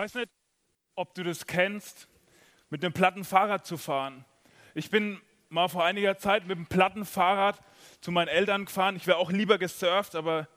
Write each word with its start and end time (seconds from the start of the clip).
weiß 0.00 0.14
nicht, 0.14 0.30
ob 0.94 1.14
du 1.14 1.22
das 1.22 1.46
kennst, 1.46 2.08
mit 2.70 2.82
einem 2.82 2.94
platten 2.94 3.22
Fahrrad 3.22 3.66
zu 3.66 3.76
fahren. 3.76 4.24
Ich 4.72 4.88
bin 4.88 5.20
mal 5.50 5.68
vor 5.68 5.84
einiger 5.84 6.16
Zeit 6.16 6.46
mit 6.46 6.56
einem 6.56 6.64
platten 6.64 7.04
Fahrrad 7.04 7.60
zu 8.00 8.10
meinen 8.10 8.28
Eltern 8.28 8.64
gefahren. 8.64 8.96
Ich 8.96 9.06
wäre 9.06 9.18
auch 9.18 9.30
lieber 9.30 9.58
gesurft, 9.58 10.14
aber 10.14 10.48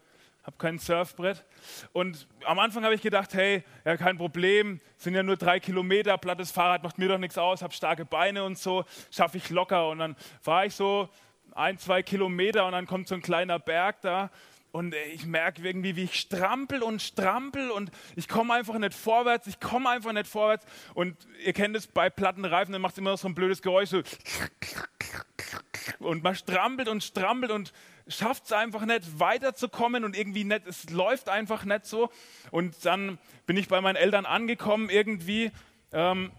habe 0.44 0.56
kein 0.58 0.80
Surfbrett. 0.80 1.44
Und 1.92 2.26
am 2.46 2.58
Anfang 2.58 2.86
habe 2.86 2.96
ich 2.96 3.02
gedacht, 3.02 3.34
hey, 3.34 3.66
ja, 3.84 3.98
kein 3.98 4.18
Problem, 4.18 4.80
sind 4.96 5.14
ja 5.14 5.24
nur 5.24 5.36
drei 5.36 5.60
Kilometer, 5.60 6.18
plattes 6.18 6.50
Fahrrad 6.50 6.82
macht 6.82 6.98
mir 6.98 7.10
doch 7.10 7.18
nichts 7.18 7.38
aus, 7.38 7.62
habe 7.62 7.74
starke 7.74 8.06
Beine 8.06 8.46
und 8.46 8.58
so, 8.58 8.86
schaffe 9.12 9.36
ich 9.36 9.50
locker. 9.50 9.90
Und 9.90 10.00
dann 10.00 10.16
war 10.46 10.66
ich 10.66 10.74
so 10.74 11.10
ein, 11.54 11.78
zwei 11.78 12.02
Kilometer 12.02 12.66
und 12.66 12.72
dann 12.72 12.88
kommt 12.88 13.10
so 13.10 13.16
ein 13.16 13.22
kleiner 13.22 13.60
Berg 13.60 14.00
da 14.00 14.30
und 14.74 14.96
ich 15.14 15.28
merke 15.28 15.62
irgendwie, 15.62 15.96
wie 15.96 16.06
ich 16.06 16.20
strampel 16.20 16.82
und 16.82 17.00
strampel 17.00 17.70
und 17.70 17.92
ich 18.16 18.28
komme 18.28 18.56
einfach 18.56 18.80
nicht 18.80 18.96
vorwärts, 18.96 19.46
ich 19.46 19.60
komme 19.60 19.88
einfach 19.88 20.12
nicht 20.14 20.26
vorwärts. 20.26 20.66
Und 20.96 21.16
ihr 21.46 21.54
kennt 21.54 21.76
es 21.76 21.86
bei 21.86 22.10
platten 22.10 22.44
Reifen, 22.44 22.72
dann 22.72 22.82
macht 22.82 22.94
es 22.94 22.98
immer 22.98 23.16
so 23.16 23.28
ein 23.28 23.36
blödes 23.36 23.62
Geräusch, 23.62 23.90
so 23.90 24.02
und 26.00 26.24
man 26.24 26.36
strampelt 26.36 26.88
und 26.88 27.04
strampelt 27.04 27.52
und 27.52 27.72
schafft 28.08 28.46
es 28.46 28.52
einfach 28.52 28.84
nicht 28.84 29.20
weiterzukommen 29.20 30.04
und 30.04 30.18
irgendwie 30.18 30.44
nicht, 30.44 30.66
es 30.66 30.90
läuft 30.90 31.30
einfach 31.30 31.66
nicht 31.66 31.86
so. 31.86 32.10
Und 32.50 32.84
dann 32.84 33.20
bin 33.46 33.58
ich 33.58 33.68
bei 33.68 33.80
meinen 33.80 33.96
Eltern 33.96 34.26
angekommen, 34.26 34.90
irgendwie 34.90 35.52
ähm, 35.92 36.32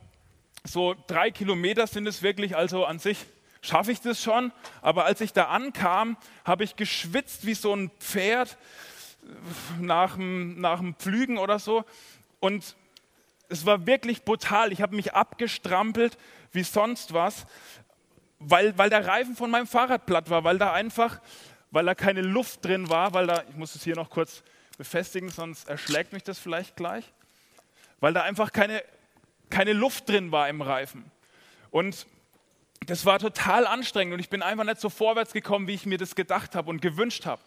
so 0.65 0.97
drei 1.07 1.31
Kilometer 1.31 1.87
sind 1.87 2.09
es 2.09 2.21
wirklich, 2.21 2.57
also 2.57 2.85
an 2.85 2.99
sich 2.99 3.19
schaffe 3.65 3.93
ich 3.93 4.01
das 4.01 4.23
schon. 4.23 4.53
Aber 4.83 5.05
als 5.05 5.21
ich 5.21 5.33
da 5.33 5.47
ankam, 5.47 6.17
habe 6.45 6.65
ich 6.65 6.77
geschwitzt 6.77 7.47
wie 7.47 7.55
so 7.55 7.75
ein 7.75 7.91
Pferd 7.99 8.57
nach 9.81 10.17
dem, 10.17 10.61
nach 10.61 10.79
dem 10.79 10.95
Pflügen 10.95 11.39
oder 11.39 11.59
so. 11.59 11.85
Und 12.41 12.77
es 13.49 13.65
war 13.67 13.87
wirklich 13.87 14.23
brutal. 14.23 14.73
Ich 14.73 14.83
habe 14.83 14.95
mich 14.95 15.15
abgestrampelt 15.15 16.19
wie 16.53 16.63
sonst 16.63 17.13
was, 17.13 17.47
weil, 18.39 18.77
weil 18.79 18.91
der 18.91 19.07
Reifen 19.07 19.35
von 19.35 19.51
meinem 19.51 19.67
Fahrrad 19.67 20.07
platt 20.07 20.31
war, 20.31 20.45
weil 20.45 20.59
da 20.59 20.73
einfach, 20.73 21.21
weil 21.71 21.87
da 21.87 21.95
keine 21.95 22.21
Luft 22.21 22.65
drin 22.65 22.89
war, 22.89 23.15
weil 23.15 23.27
da, 23.27 23.43
ich 23.49 23.57
muss 23.57 23.75
es 23.75 23.83
hier 23.83 23.97
noch 23.97 24.11
kurz 24.11 24.43
befestigen, 24.77 25.31
sonst 25.31 25.69
erschlägt 25.69 26.13
mich 26.13 26.23
das 26.23 26.39
vielleicht 26.39 26.77
gleich, 26.77 27.13
weil 28.01 28.13
da 28.13 28.23
einfach 28.23 28.53
keine, 28.53 28.83
keine 29.51 29.73
Luft 29.73 30.09
drin 30.09 30.33
war 30.33 30.49
im 30.49 30.61
Reifen. 30.61 31.11
Und 31.71 32.07
das 32.87 33.07
war 33.07 33.19
total 33.19 33.67
anstrengend 33.67 34.15
und 34.15 34.21
ich 34.21 34.29
bin 34.29 34.43
einfach 34.43 34.65
nicht 34.65 34.81
so 34.81 34.91
vorwärts 34.91 35.33
gekommen, 35.33 35.67
wie 35.67 35.75
ich 35.75 35.87
mir 35.87 35.99
das 35.99 36.15
gedacht 36.15 36.55
habe 36.55 36.71
und 36.71 36.83
gewünscht 36.83 37.27
habe. 37.27 37.43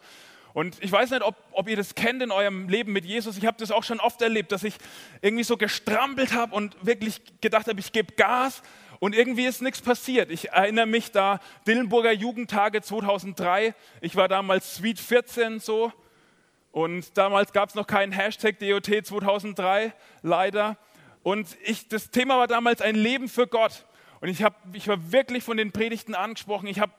Und 0.54 0.82
ich 0.82 0.90
weiß 0.90 1.10
nicht, 1.10 1.22
ob, 1.22 1.36
ob 1.52 1.68
ihr 1.68 1.76
das 1.76 1.94
kennt 1.94 2.22
in 2.22 2.30
eurem 2.30 2.68
Leben 2.68 2.92
mit 2.92 3.04
Jesus. 3.04 3.36
Ich 3.36 3.46
habe 3.46 3.56
das 3.58 3.70
auch 3.70 3.84
schon 3.84 4.00
oft 4.00 4.20
erlebt, 4.22 4.50
dass 4.50 4.64
ich 4.64 4.74
irgendwie 5.20 5.44
so 5.44 5.56
gestrampelt 5.56 6.32
habe 6.32 6.54
und 6.54 6.76
wirklich 6.84 7.20
gedacht 7.40 7.68
habe, 7.68 7.78
ich 7.78 7.92
gebe 7.92 8.14
Gas 8.14 8.62
und 8.98 9.14
irgendwie 9.14 9.44
ist 9.46 9.62
nichts 9.62 9.80
passiert. 9.80 10.30
Ich 10.30 10.50
erinnere 10.50 10.86
mich 10.86 11.12
da, 11.12 11.40
Dillenburger 11.66 12.12
Jugendtage 12.12 12.82
2003. 12.82 13.74
Ich 14.00 14.16
war 14.16 14.28
damals 14.28 14.76
Sweet 14.76 14.98
14 14.98 15.60
so 15.60 15.92
und 16.72 17.16
damals 17.16 17.52
gab 17.52 17.68
es 17.68 17.74
noch 17.74 17.86
keinen 17.86 18.12
Hashtag 18.12 18.58
DOT 18.58 19.06
2003, 19.06 19.92
leider. 20.22 20.76
Und 21.22 21.48
ich, 21.64 21.88
das 21.88 22.10
Thema 22.10 22.38
war 22.38 22.46
damals 22.46 22.80
ein 22.80 22.94
Leben 22.94 23.28
für 23.28 23.46
Gott. 23.46 23.84
Und 24.20 24.28
ich, 24.28 24.42
hab, 24.42 24.74
ich 24.74 24.88
war 24.88 25.12
wirklich 25.12 25.44
von 25.44 25.56
den 25.56 25.72
Predigten 25.72 26.14
angesprochen. 26.14 26.66
Ich 26.66 26.80
habe 26.80 26.92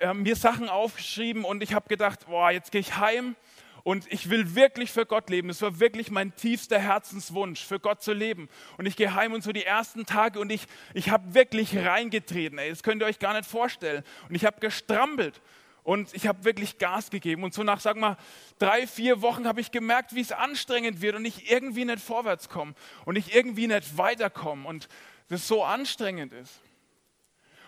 äh, 0.00 0.14
mir 0.14 0.36
Sachen 0.36 0.68
aufgeschrieben 0.68 1.44
und 1.44 1.62
ich 1.62 1.74
habe 1.74 1.88
gedacht, 1.88 2.26
boah, 2.26 2.50
jetzt 2.50 2.72
gehe 2.72 2.80
ich 2.80 2.96
heim 2.96 3.36
und 3.84 4.10
ich 4.12 4.30
will 4.30 4.54
wirklich 4.54 4.92
für 4.92 5.06
Gott 5.06 5.30
leben. 5.30 5.50
Es 5.50 5.62
war 5.62 5.80
wirklich 5.80 6.10
mein 6.10 6.34
tiefster 6.36 6.78
Herzenswunsch, 6.78 7.64
für 7.64 7.80
Gott 7.80 8.02
zu 8.02 8.12
leben. 8.12 8.48
Und 8.78 8.86
ich 8.86 8.96
gehe 8.96 9.14
heim 9.14 9.32
und 9.32 9.42
so 9.42 9.52
die 9.52 9.64
ersten 9.64 10.06
Tage 10.06 10.38
und 10.40 10.50
ich, 10.50 10.66
ich 10.94 11.10
habe 11.10 11.34
wirklich 11.34 11.76
reingetreten. 11.76 12.58
Ey, 12.58 12.70
das 12.70 12.82
könnt 12.82 13.02
ihr 13.02 13.06
euch 13.06 13.18
gar 13.18 13.34
nicht 13.34 13.48
vorstellen. 13.48 14.04
Und 14.28 14.34
ich 14.34 14.44
habe 14.44 14.60
gestrampelt 14.60 15.40
und 15.82 16.14
ich 16.14 16.28
habe 16.28 16.44
wirklich 16.44 16.78
Gas 16.78 17.10
gegeben. 17.10 17.42
Und 17.42 17.54
so 17.54 17.64
nach, 17.64 17.80
sag 17.80 17.96
mal, 17.96 18.16
drei, 18.58 18.86
vier 18.86 19.20
Wochen 19.20 19.48
habe 19.48 19.60
ich 19.60 19.72
gemerkt, 19.72 20.14
wie 20.14 20.20
es 20.20 20.30
anstrengend 20.30 21.00
wird 21.00 21.16
und 21.16 21.24
ich 21.24 21.50
irgendwie 21.50 21.84
nicht 21.84 22.00
vorwärts 22.00 22.48
komme 22.48 22.74
und 23.04 23.16
ich 23.16 23.34
irgendwie 23.34 23.66
nicht 23.66 23.98
weiterkomme. 23.98 24.68
Und 24.68 24.88
das 25.32 25.48
so 25.48 25.64
anstrengend 25.64 26.32
ist. 26.32 26.60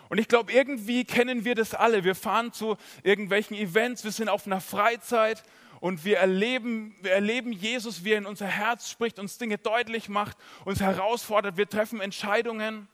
Und 0.09 0.19
ich 0.19 0.27
glaube, 0.27 0.51
irgendwie 0.51 1.03
kennen 1.03 1.45
wir 1.45 1.55
das 1.55 1.73
alle. 1.73 2.03
Wir 2.03 2.15
fahren 2.15 2.53
zu 2.53 2.77
irgendwelchen 3.03 3.57
Events, 3.57 4.03
wir 4.03 4.11
sind 4.11 4.29
auf 4.29 4.45
einer 4.45 4.61
Freizeit 4.61 5.43
und 5.79 6.05
wir 6.05 6.17
erleben, 6.17 6.95
wir 7.01 7.11
erleben 7.11 7.51
Jesus, 7.51 8.03
wie 8.03 8.11
er 8.11 8.19
in 8.19 8.25
unser 8.25 8.47
Herz 8.47 8.89
spricht, 8.89 9.19
uns 9.19 9.37
Dinge 9.37 9.57
deutlich 9.57 10.09
macht, 10.09 10.37
uns 10.63 10.79
herausfordert, 10.79 11.57
wir 11.57 11.67
treffen 11.67 12.01
Entscheidungen. 12.01 12.87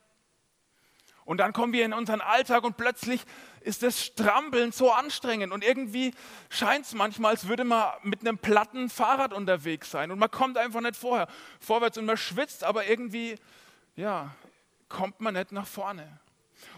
Und 1.24 1.38
dann 1.38 1.54
kommen 1.54 1.72
wir 1.72 1.86
in 1.86 1.94
unseren 1.94 2.20
Alltag 2.20 2.64
und 2.64 2.78
plötzlich 2.78 3.22
ist 3.62 3.84
das 3.84 4.04
Strampeln 4.04 4.72
so 4.72 4.92
anstrengend. 4.92 5.54
Und 5.54 5.64
irgendwie 5.64 6.14
scheint 6.50 6.86
es 6.86 6.94
manchmal, 6.94 7.32
als 7.32 7.48
würde 7.48 7.64
man 7.64 7.94
mit 8.02 8.22
einem 8.22 8.38
platten 8.38 8.90
Fahrrad 8.90 9.34
unterwegs 9.34 9.92
sein. 9.92 10.12
Und 10.12 10.20
man 10.20 10.32
kommt 10.32 10.58
einfach 10.58 10.82
nicht 10.82 10.96
vorher 10.96 11.28
vorwärts 11.60 11.98
und 11.98 12.06
man 12.06 12.18
schwitzt, 12.18 12.64
aber 12.64 12.88
irgendwie, 12.88 13.36
ja, 13.96 14.36
kommt 14.92 15.20
man 15.22 15.34
nicht 15.34 15.52
nach 15.52 15.68
vorne. 15.68 16.21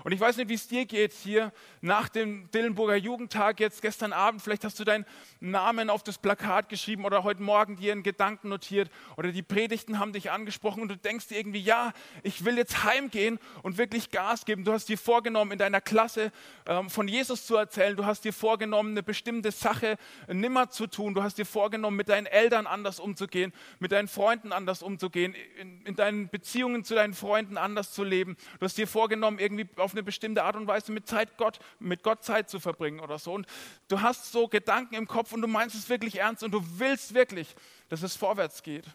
Und 0.03 0.11
ich 0.11 0.19
weiß 0.19 0.37
nicht, 0.37 0.49
wie 0.49 0.53
es 0.53 0.67
dir 0.67 0.85
geht 0.85 1.13
hier 1.13 1.51
nach 1.81 2.09
dem 2.09 2.49
Dillenburger 2.51 2.95
Jugendtag, 2.95 3.59
jetzt 3.59 3.81
gestern 3.81 4.13
Abend. 4.13 4.41
Vielleicht 4.41 4.63
hast 4.63 4.79
du 4.79 4.83
deinen 4.83 5.05
Namen 5.39 5.89
auf 5.89 6.03
das 6.03 6.17
Plakat 6.17 6.69
geschrieben 6.69 7.05
oder 7.05 7.23
heute 7.23 7.41
Morgen 7.41 7.75
dir 7.75 7.91
einen 7.91 8.03
Gedanken 8.03 8.49
notiert 8.49 8.89
oder 9.17 9.31
die 9.31 9.43
Predigten 9.43 9.99
haben 9.99 10.13
dich 10.13 10.31
angesprochen 10.31 10.81
und 10.81 10.89
du 10.89 10.97
denkst 10.97 11.27
dir 11.27 11.37
irgendwie, 11.37 11.61
ja, 11.61 11.93
ich 12.23 12.45
will 12.45 12.57
jetzt 12.57 12.83
heimgehen 12.83 13.39
und 13.61 13.77
wirklich 13.77 14.11
Gas 14.11 14.45
geben. 14.45 14.63
Du 14.63 14.73
hast 14.73 14.89
dir 14.89 14.97
vorgenommen, 14.97 15.51
in 15.51 15.57
deiner 15.57 15.81
Klasse 15.81 16.31
ähm, 16.65 16.89
von 16.89 17.07
Jesus 17.07 17.45
zu 17.45 17.55
erzählen. 17.55 17.95
Du 17.95 18.05
hast 18.05 18.23
dir 18.25 18.33
vorgenommen, 18.33 18.91
eine 18.91 19.03
bestimmte 19.03 19.51
Sache 19.51 19.97
nimmer 20.27 20.69
zu 20.69 20.87
tun. 20.87 21.13
Du 21.13 21.23
hast 21.23 21.37
dir 21.37 21.45
vorgenommen, 21.45 21.97
mit 21.97 22.09
deinen 22.09 22.25
Eltern 22.25 22.67
anders 22.67 22.99
umzugehen, 22.99 23.53
mit 23.79 23.91
deinen 23.91 24.07
Freunden 24.07 24.51
anders 24.51 24.83
umzugehen, 24.83 25.35
in, 25.59 25.81
in 25.81 25.95
deinen 25.95 26.29
Beziehungen 26.29 26.83
zu 26.83 26.95
deinen 26.95 27.13
Freunden 27.13 27.57
anders 27.57 27.91
zu 27.91 28.03
leben. 28.03 28.37
Du 28.59 28.65
hast 28.65 28.77
dir 28.77 28.87
vorgenommen, 28.87 29.39
irgendwie 29.39 29.65
auf 29.79 29.93
eine 29.93 30.03
bestimmte 30.03 30.43
Art 30.43 30.55
und 30.55 30.67
Weise 30.67 30.91
mit, 30.91 31.07
Zeit 31.07 31.37
Gott, 31.37 31.59
mit 31.79 32.03
Gott 32.03 32.23
Zeit 32.23 32.49
zu 32.49 32.59
verbringen 32.59 32.99
oder 32.99 33.19
so. 33.19 33.33
Und 33.33 33.47
du 33.87 34.01
hast 34.01 34.31
so 34.31 34.47
Gedanken 34.47 34.95
im 34.95 35.07
Kopf 35.07 35.31
und 35.31 35.41
du 35.41 35.47
meinst 35.47 35.75
es 35.75 35.89
wirklich 35.89 36.19
ernst 36.19 36.43
und 36.43 36.51
du 36.51 36.63
willst 36.79 37.13
wirklich, 37.13 37.55
dass 37.89 38.03
es 38.03 38.15
vorwärts 38.15 38.63
geht. 38.63 38.85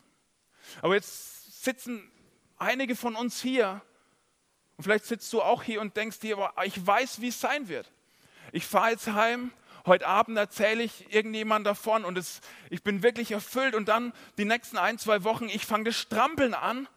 Aber 0.83 0.95
jetzt 0.95 1.65
sitzen 1.65 2.11
einige 2.59 2.97
von 2.97 3.17
uns 3.17 3.41
hier 3.41 3.81
und 4.77 4.85
vielleicht 4.85 5.07
sitzt 5.07 5.33
du 5.33 5.43
auch 5.43 5.63
hier 5.63 5.81
und 5.81 5.97
denkst 5.97 6.21
dir, 6.21 6.53
ich 6.65 6.87
weiß, 6.87 7.21
wie 7.21 7.29
es 7.29 7.41
sein 7.41 7.69
wird. 7.69 7.91
Ich 8.53 8.67
fahre 8.67 8.91
jetzt 8.91 9.09
heim, 9.09 9.53
heute 9.87 10.07
Abend 10.07 10.39
erzähle 10.39 10.83
ich 10.83 11.13
irgendjemand 11.13 11.67
davon 11.67 12.05
und 12.05 12.17
es, 12.17 12.41
ich 12.71 12.83
bin 12.83 13.03
wirklich 13.03 13.33
erfüllt 13.33 13.75
und 13.75 13.89
dann 13.89 14.13
die 14.37 14.45
nächsten 14.45 14.79
ein, 14.79 14.99
zwei 14.99 15.25
Wochen, 15.25 15.49
ich 15.49 15.67
fange 15.67 15.85
das 15.85 15.97
Strampeln 15.97 16.55
an 16.55 16.89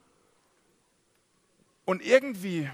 und 1.85 2.03
irgendwie 2.05 2.69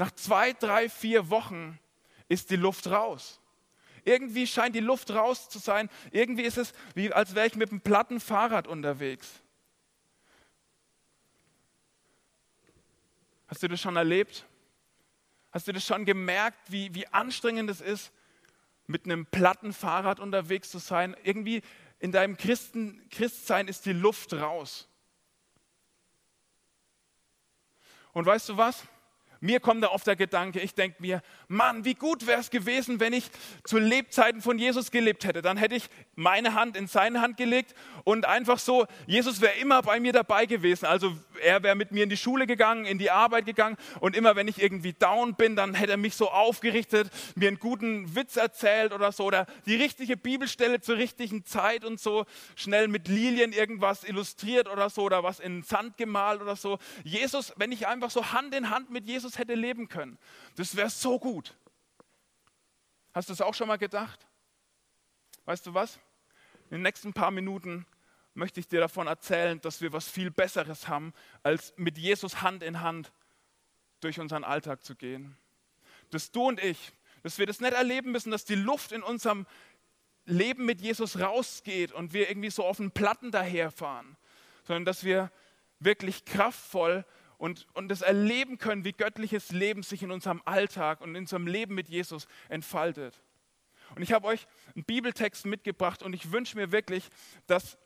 nach 0.00 0.12
zwei, 0.12 0.54
drei, 0.54 0.88
vier 0.88 1.28
Wochen 1.28 1.78
ist 2.26 2.48
die 2.48 2.56
Luft 2.56 2.86
raus. 2.86 3.38
Irgendwie 4.02 4.46
scheint 4.46 4.74
die 4.74 4.80
Luft 4.80 5.10
raus 5.10 5.50
zu 5.50 5.58
sein. 5.58 5.90
Irgendwie 6.10 6.44
ist 6.44 6.56
es, 6.56 6.72
wie 6.94 7.12
als 7.12 7.34
wäre 7.34 7.46
ich 7.46 7.54
mit 7.54 7.70
einem 7.70 7.82
platten 7.82 8.18
Fahrrad 8.18 8.66
unterwegs. 8.66 9.28
Hast 13.46 13.62
du 13.62 13.68
das 13.68 13.78
schon 13.78 13.96
erlebt? 13.96 14.46
Hast 15.52 15.68
du 15.68 15.72
das 15.72 15.84
schon 15.84 16.06
gemerkt, 16.06 16.72
wie, 16.72 16.94
wie 16.94 17.06
anstrengend 17.08 17.68
es 17.68 17.82
ist, 17.82 18.10
mit 18.86 19.04
einem 19.04 19.26
platten 19.26 19.74
Fahrrad 19.74 20.18
unterwegs 20.18 20.70
zu 20.70 20.78
sein? 20.78 21.14
Irgendwie 21.24 21.60
in 21.98 22.10
deinem 22.10 22.38
Christen, 22.38 23.06
Christsein 23.10 23.68
ist 23.68 23.84
die 23.84 23.92
Luft 23.92 24.32
raus. 24.32 24.88
Und 28.14 28.24
weißt 28.24 28.48
du 28.48 28.56
was? 28.56 28.86
Mir 29.40 29.60
kommt 29.60 29.82
da 29.82 29.88
oft 29.88 30.06
der 30.06 30.16
Gedanke, 30.16 30.60
ich 30.60 30.74
denke 30.74 31.00
mir, 31.00 31.22
Mann, 31.48 31.84
wie 31.84 31.94
gut 31.94 32.26
wäre 32.26 32.40
es 32.40 32.50
gewesen, 32.50 33.00
wenn 33.00 33.14
ich 33.14 33.30
zu 33.64 33.78
Lebzeiten 33.78 34.42
von 34.42 34.58
Jesus 34.58 34.90
gelebt 34.90 35.24
hätte. 35.24 35.40
Dann 35.40 35.56
hätte 35.56 35.74
ich 35.74 35.88
meine 36.14 36.54
Hand 36.54 36.76
in 36.76 36.86
seine 36.86 37.22
Hand 37.22 37.38
gelegt 37.38 37.74
und 38.04 38.26
einfach 38.26 38.58
so, 38.58 38.86
Jesus 39.06 39.40
wäre 39.40 39.54
immer 39.54 39.80
bei 39.82 39.98
mir 39.98 40.12
dabei 40.12 40.44
gewesen. 40.44 40.84
Also 40.84 41.16
er 41.40 41.62
wäre 41.62 41.74
mit 41.74 41.92
mir 41.92 42.04
in 42.04 42.10
die 42.10 42.16
Schule 42.16 42.46
gegangen, 42.46 42.84
in 42.84 42.98
die 42.98 43.10
Arbeit 43.10 43.46
gegangen 43.46 43.76
und 44.00 44.16
immer 44.16 44.36
wenn 44.36 44.48
ich 44.48 44.60
irgendwie 44.62 44.92
down 44.92 45.34
bin, 45.34 45.56
dann 45.56 45.74
hätte 45.74 45.92
er 45.92 45.96
mich 45.96 46.14
so 46.14 46.30
aufgerichtet, 46.30 47.10
mir 47.34 47.48
einen 47.48 47.58
guten 47.58 48.14
Witz 48.14 48.36
erzählt 48.36 48.92
oder 48.92 49.12
so 49.12 49.24
oder 49.24 49.46
die 49.66 49.76
richtige 49.76 50.16
Bibelstelle 50.16 50.80
zur 50.80 50.96
richtigen 50.96 51.44
Zeit 51.44 51.84
und 51.84 52.00
so 52.00 52.26
schnell 52.56 52.88
mit 52.88 53.08
Lilien 53.08 53.52
irgendwas 53.52 54.04
illustriert 54.04 54.68
oder 54.68 54.90
so 54.90 55.02
oder 55.02 55.22
was 55.22 55.40
in 55.40 55.62
Sand 55.62 55.96
gemalt 55.96 56.40
oder 56.40 56.56
so. 56.56 56.78
Jesus, 57.04 57.52
wenn 57.56 57.72
ich 57.72 57.86
einfach 57.86 58.10
so 58.10 58.32
Hand 58.32 58.54
in 58.54 58.70
Hand 58.70 58.90
mit 58.90 59.06
Jesus 59.06 59.38
hätte 59.38 59.54
leben 59.54 59.88
können, 59.88 60.18
das 60.56 60.76
wäre 60.76 60.90
so 60.90 61.18
gut. 61.18 61.54
Hast 63.12 63.28
du 63.28 63.32
das 63.32 63.40
auch 63.40 63.54
schon 63.54 63.68
mal 63.68 63.78
gedacht? 63.78 64.26
Weißt 65.44 65.66
du 65.66 65.74
was? 65.74 65.98
In 66.66 66.76
den 66.76 66.82
nächsten 66.82 67.12
paar 67.12 67.32
Minuten 67.32 67.86
möchte 68.34 68.60
ich 68.60 68.68
dir 68.68 68.80
davon 68.80 69.06
erzählen, 69.06 69.60
dass 69.60 69.80
wir 69.80 69.92
was 69.92 70.08
viel 70.08 70.30
Besseres 70.30 70.88
haben, 70.88 71.12
als 71.42 71.72
mit 71.76 71.98
Jesus 71.98 72.42
Hand 72.42 72.62
in 72.62 72.80
Hand 72.80 73.12
durch 74.00 74.20
unseren 74.20 74.44
Alltag 74.44 74.84
zu 74.84 74.94
gehen. 74.94 75.36
Dass 76.10 76.30
du 76.30 76.48
und 76.48 76.62
ich, 76.62 76.92
dass 77.22 77.38
wir 77.38 77.46
das 77.46 77.60
nicht 77.60 77.72
erleben 77.72 78.12
müssen, 78.12 78.30
dass 78.30 78.44
die 78.44 78.54
Luft 78.54 78.92
in 78.92 79.02
unserem 79.02 79.46
Leben 80.24 80.64
mit 80.64 80.80
Jesus 80.80 81.18
rausgeht 81.18 81.92
und 81.92 82.12
wir 82.12 82.28
irgendwie 82.28 82.50
so 82.50 82.64
auf 82.64 82.78
den 82.78 82.90
Platten 82.90 83.30
daherfahren, 83.30 84.16
sondern 84.64 84.84
dass 84.84 85.04
wir 85.04 85.30
wirklich 85.80 86.24
kraftvoll 86.24 87.04
und, 87.38 87.66
und 87.72 87.88
das 87.88 88.02
erleben 88.02 88.58
können, 88.58 88.84
wie 88.84 88.92
göttliches 88.92 89.50
Leben 89.50 89.82
sich 89.82 90.02
in 90.02 90.10
unserem 90.10 90.42
Alltag 90.44 91.00
und 91.00 91.10
in 91.10 91.22
unserem 91.22 91.46
Leben 91.46 91.74
mit 91.74 91.88
Jesus 91.88 92.28
entfaltet. 92.48 93.22
Und 93.96 94.02
ich 94.02 94.12
habe 94.12 94.26
euch 94.28 94.46
einen 94.74 94.84
Bibeltext 94.84 95.46
mitgebracht 95.46 96.02
und 96.02 96.12
ich 96.12 96.32
wünsche 96.32 96.56
mir 96.56 96.70
wirklich, 96.70 97.08
dass, 97.46 97.78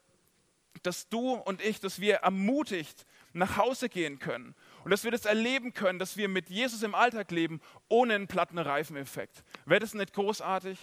dass 0.82 1.08
du 1.08 1.32
und 1.32 1.62
ich, 1.62 1.80
dass 1.80 2.00
wir 2.00 2.16
ermutigt 2.16 3.06
nach 3.32 3.56
Hause 3.56 3.88
gehen 3.88 4.18
können 4.18 4.54
und 4.84 4.90
dass 4.90 5.04
wir 5.04 5.10
das 5.10 5.24
erleben 5.24 5.72
können, 5.74 5.98
dass 5.98 6.16
wir 6.16 6.28
mit 6.28 6.50
Jesus 6.50 6.82
im 6.82 6.94
Alltag 6.94 7.30
leben, 7.30 7.60
ohne 7.88 8.14
einen 8.14 8.26
platten 8.26 8.58
Reifeneffekt. 8.58 9.44
Wäre 9.66 9.80
das 9.80 9.94
nicht 9.94 10.12
großartig? 10.12 10.78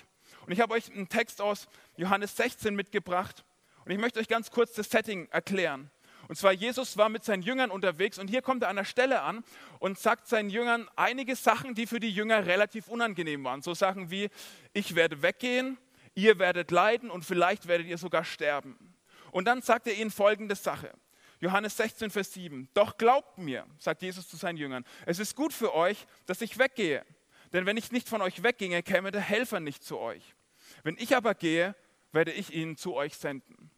Und 0.45 0.51
ich 0.51 0.59
habe 0.59 0.73
euch 0.73 0.91
einen 0.91 1.09
Text 1.09 1.41
aus 1.41 1.67
Johannes 1.97 2.35
16 2.35 2.75
mitgebracht 2.75 3.43
und 3.85 3.91
ich 3.91 3.99
möchte 3.99 4.19
euch 4.19 4.27
ganz 4.27 4.51
kurz 4.51 4.73
das 4.73 4.89
Setting 4.89 5.27
erklären. 5.29 5.91
Und 6.27 6.35
zwar, 6.35 6.53
Jesus 6.53 6.97
war 6.97 7.09
mit 7.09 7.25
seinen 7.25 7.41
Jüngern 7.41 7.71
unterwegs 7.71 8.17
und 8.17 8.29
hier 8.29 8.41
kommt 8.41 8.63
er 8.63 8.69
an 8.69 8.77
einer 8.77 8.85
Stelle 8.85 9.21
an 9.21 9.43
und 9.79 9.99
sagt 9.99 10.27
seinen 10.27 10.49
Jüngern 10.49 10.87
einige 10.95 11.35
Sachen, 11.35 11.75
die 11.75 11.87
für 11.87 11.99
die 11.99 12.09
Jünger 12.09 12.45
relativ 12.45 12.87
unangenehm 12.87 13.43
waren. 13.43 13.61
So 13.61 13.73
Sachen 13.73 14.11
wie, 14.11 14.29
ich 14.71 14.95
werde 14.95 15.21
weggehen, 15.21 15.77
ihr 16.15 16.39
werdet 16.39 16.71
leiden 16.71 17.09
und 17.09 17.25
vielleicht 17.25 17.67
werdet 17.67 17.87
ihr 17.87 17.97
sogar 17.97 18.23
sterben. 18.23 18.90
Und 19.31 19.45
dann 19.45 19.61
sagt 19.61 19.87
er 19.87 19.95
ihnen 19.95 20.11
folgende 20.11 20.55
Sache. 20.55 20.91
Johannes 21.39 21.75
16, 21.77 22.11
Vers 22.11 22.33
7. 22.33 22.69
Doch 22.73 22.97
glaubt 22.97 23.37
mir, 23.37 23.65
sagt 23.79 24.03
Jesus 24.03 24.29
zu 24.29 24.37
seinen 24.37 24.57
Jüngern, 24.57 24.85
es 25.05 25.19
ist 25.19 25.35
gut 25.35 25.53
für 25.53 25.73
euch, 25.73 26.05
dass 26.27 26.41
ich 26.41 26.59
weggehe. 26.59 27.03
Denn 27.51 27.65
wenn 27.65 27.77
ich 27.77 27.91
nicht 27.91 28.07
von 28.07 28.21
euch 28.21 28.43
wegginge, 28.43 28.83
käme 28.83 29.11
der 29.11 29.21
Helfer 29.21 29.59
nicht 29.59 29.83
zu 29.83 29.97
euch. 29.97 30.35
Wenn 30.83 30.97
ich 30.97 31.15
aber 31.15 31.33
gehe, 31.33 31.75
werde 32.11 32.31
ich 32.31 32.53
ihn 32.53 32.77
zu 32.77 32.93
euch 32.93 33.15
senden. 33.15 33.71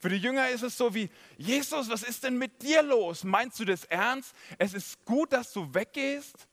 Für 0.00 0.08
die 0.08 0.16
Jünger 0.16 0.48
ist 0.48 0.62
es 0.62 0.78
so 0.78 0.94
wie, 0.94 1.10
Jesus, 1.36 1.90
was 1.90 2.02
ist 2.02 2.24
denn 2.24 2.38
mit 2.38 2.62
dir 2.62 2.82
los? 2.82 3.22
Meinst 3.22 3.60
du 3.60 3.64
das 3.66 3.84
ernst? 3.84 4.34
Es 4.58 4.72
ist 4.72 5.04
gut, 5.04 5.32
dass 5.32 5.52
du 5.52 5.74
weggehst? 5.74 6.48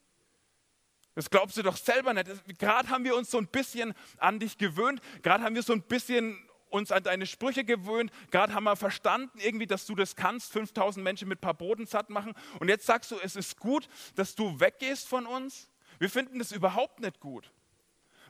Das 1.16 1.30
glaubst 1.30 1.58
du 1.58 1.64
doch 1.64 1.78
selber 1.78 2.14
nicht. 2.14 2.30
Gerade 2.60 2.90
haben 2.90 3.04
wir 3.04 3.16
uns 3.16 3.32
so 3.32 3.38
ein 3.38 3.48
bisschen 3.48 3.94
an 4.18 4.40
dich 4.40 4.58
gewöhnt. 4.58 5.02
Gerade 5.24 5.44
haben 5.44 5.56
wir 5.56 5.64
so 5.64 5.74
ein 5.74 5.82
bisschen 5.82 6.47
uns 6.78 6.92
an 6.92 7.04
deine 7.04 7.26
Sprüche 7.26 7.64
gewöhnt. 7.64 8.12
Gerade 8.32 8.54
haben 8.54 8.64
wir 8.64 8.76
verstanden 8.76 9.38
irgendwie, 9.40 9.68
dass 9.68 9.86
du 9.86 9.96
das 9.96 10.16
kannst, 10.16 10.52
5000 10.54 11.04
Menschen 11.04 11.28
mit 11.28 11.40
ein 11.40 11.42
paar 11.42 11.54
Broten 11.54 11.86
satt 11.86 12.10
machen. 12.10 12.34
Und 12.60 12.70
jetzt 12.70 12.86
sagst 12.86 13.12
du, 13.12 13.18
es 13.22 13.36
ist 13.36 13.60
gut, 13.60 13.90
dass 14.16 14.36
du 14.36 14.60
weggehst 14.60 15.08
von 15.08 15.26
uns? 15.26 15.70
Wir 16.00 16.10
finden 16.10 16.40
das 16.40 16.52
überhaupt 16.52 17.00
nicht 17.00 17.20
gut. 17.20 17.52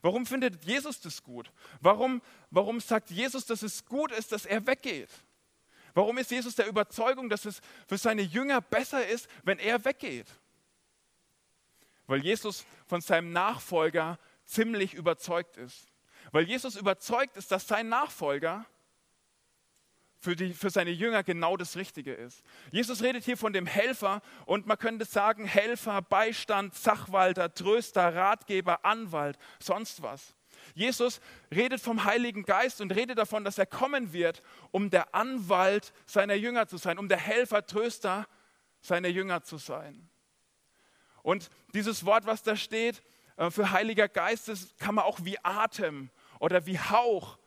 Warum 0.01 0.25
findet 0.25 0.63
Jesus 0.63 1.01
das 1.01 1.23
gut? 1.23 1.51
Warum, 1.81 2.21
warum 2.51 2.79
sagt 2.79 3.11
Jesus, 3.11 3.45
dass 3.45 3.63
es 3.63 3.85
gut 3.85 4.11
ist, 4.11 4.31
dass 4.31 4.45
er 4.45 4.65
weggeht? 4.65 5.09
Warum 5.94 6.17
ist 6.19 6.29
Jesus 6.29 6.55
der 6.55 6.67
Überzeugung, 6.67 7.29
dass 7.29 7.45
es 7.45 7.59
für 7.88 7.97
seine 7.97 8.21
Jünger 8.21 8.61
besser 8.61 9.05
ist, 9.07 9.27
wenn 9.44 9.57
er 9.57 9.83
weggeht? 9.83 10.27
Weil 12.05 12.23
Jesus 12.23 12.65
von 12.85 13.01
seinem 13.01 13.33
Nachfolger 13.33 14.19
ziemlich 14.45 14.94
überzeugt 14.94 15.57
ist. 15.57 15.88
Weil 16.31 16.44
Jesus 16.44 16.75
überzeugt 16.75 17.38
ist, 17.38 17.51
dass 17.51 17.68
sein 17.68 17.89
Nachfolger 17.89 18.65
für, 20.19 20.35
die, 20.35 20.53
für 20.53 20.69
seine 20.69 20.91
Jünger 20.91 21.24
genau 21.24 21.57
das 21.57 21.75
Richtige 21.75 22.13
ist. 22.13 22.44
Jesus 22.71 23.01
redet 23.01 23.24
hier 23.24 23.38
von 23.38 23.53
dem 23.53 23.65
Helfer 23.65 24.21
und 24.45 24.65
man 24.65 24.77
könnte 24.77 25.06
sagen 25.06 25.45
Helfer, 25.45 26.01
Beistand, 26.01 26.75
Sachwalter, 26.75 27.53
Tröster, 27.53 28.15
Ratgeber, 28.15 28.83
Anwalt, 28.83 29.38
sonst 29.59 30.01
was. 30.01 30.35
Jesus 30.74 31.21
redet 31.53 31.79
vom 31.79 32.03
Heiligen 32.03 32.44
Geist 32.44 32.81
und 32.81 32.91
redet 32.91 33.18
davon, 33.18 33.44
dass 33.44 33.57
er 33.57 33.65
kommen 33.65 34.12
wird, 34.12 34.41
um 34.71 34.89
der 34.89 35.13
Anwalt 35.13 35.94
seiner 36.06 36.33
Jünger 36.33 36.68
zu 36.68 36.77
sein, 36.77 36.97
um 36.97 37.07
der 37.07 37.19
Helfer, 37.19 37.65
Tröster 37.65 38.27
seiner 38.81 39.07
Jünger 39.07 39.44
zu 39.44 39.57
sein. 39.57 40.09
Und 41.21 41.50
dieses 41.73 42.06
Wort, 42.06 42.25
was 42.25 42.44
da 42.44 42.56
steht, 42.56 43.03
äh, 43.38 43.51
für 43.51 43.71
Heiliger 43.71 44.07
Geist, 44.07 44.47
das 44.47 44.75
kann 44.77 44.95
man 44.95 45.06
auch 45.06 45.19
wie 45.23 45.38
Atem 45.44 46.09
oder 46.39 46.65
wie 46.65 46.79
Hauch 46.79 47.37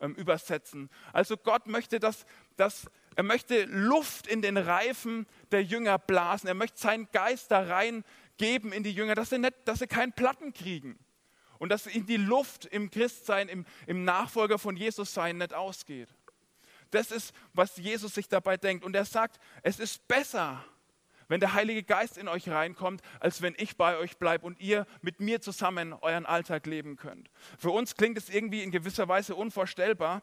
ähm, 0.00 0.14
übersetzen. 0.14 0.90
Also 1.12 1.36
Gott 1.36 1.66
möchte, 1.66 1.98
dass, 2.00 2.26
dass 2.56 2.90
er 3.16 3.24
möchte 3.24 3.64
Luft 3.64 4.26
in 4.26 4.42
den 4.42 4.56
Reifen 4.56 5.26
der 5.50 5.64
Jünger 5.64 5.98
blasen. 5.98 6.48
Er 6.48 6.54
möchte 6.54 6.78
seinen 6.78 7.10
Geist 7.10 7.50
da 7.50 7.60
reingeben 7.60 8.72
in 8.72 8.82
die 8.82 8.92
Jünger, 8.92 9.14
dass 9.14 9.30
sie, 9.30 9.38
nicht, 9.38 9.54
dass 9.64 9.80
sie 9.80 9.88
keinen 9.88 10.12
Platten 10.12 10.52
kriegen 10.52 10.98
und 11.58 11.70
dass 11.70 11.86
ihnen 11.86 12.06
die 12.06 12.16
Luft 12.16 12.64
im 12.66 12.90
Christsein, 12.90 13.48
im, 13.48 13.64
im 13.86 14.04
Nachfolger 14.04 14.58
von 14.58 14.76
Jesus 14.76 15.12
sein 15.12 15.38
nicht 15.38 15.52
ausgeht. 15.52 16.08
Das 16.90 17.10
ist, 17.10 17.34
was 17.52 17.76
Jesus 17.76 18.14
sich 18.14 18.28
dabei 18.28 18.56
denkt. 18.56 18.84
Und 18.84 18.94
er 18.94 19.04
sagt, 19.04 19.38
es 19.62 19.78
ist 19.78 20.06
besser, 20.08 20.64
wenn 21.28 21.40
der 21.40 21.52
Heilige 21.54 21.82
Geist 21.82 22.18
in 22.18 22.28
euch 22.28 22.48
reinkommt, 22.48 23.02
als 23.20 23.42
wenn 23.42 23.54
ich 23.56 23.76
bei 23.76 23.96
euch 23.98 24.18
bleibe 24.18 24.46
und 24.46 24.60
ihr 24.60 24.86
mit 25.02 25.20
mir 25.20 25.40
zusammen 25.40 25.92
euren 25.92 26.26
Alltag 26.26 26.66
leben 26.66 26.96
könnt. 26.96 27.30
Für 27.58 27.70
uns 27.70 27.94
klingt 27.94 28.18
es 28.18 28.28
irgendwie 28.28 28.62
in 28.62 28.70
gewisser 28.70 29.08
Weise 29.08 29.34
unvorstellbar, 29.34 30.22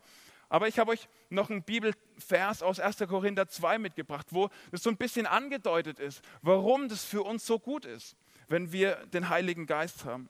aber 0.49 0.67
ich 0.67 0.77
habe 0.79 0.91
euch 0.91 1.07
noch 1.29 1.49
einen 1.49 1.63
Bibelvers 1.63 2.61
aus 2.61 2.79
1. 2.79 2.97
Korinther 3.07 3.47
2 3.47 3.79
mitgebracht, 3.79 4.27
wo 4.29 4.49
es 4.71 4.83
so 4.83 4.89
ein 4.89 4.97
bisschen 4.97 5.25
angedeutet 5.25 5.99
ist, 5.99 6.21
warum 6.41 6.87
das 6.87 7.03
für 7.03 7.23
uns 7.23 7.45
so 7.45 7.59
gut 7.59 7.85
ist, 7.85 8.15
wenn 8.47 8.71
wir 8.71 8.95
den 9.07 9.29
Heiligen 9.29 9.65
Geist 9.65 10.05
haben. 10.05 10.29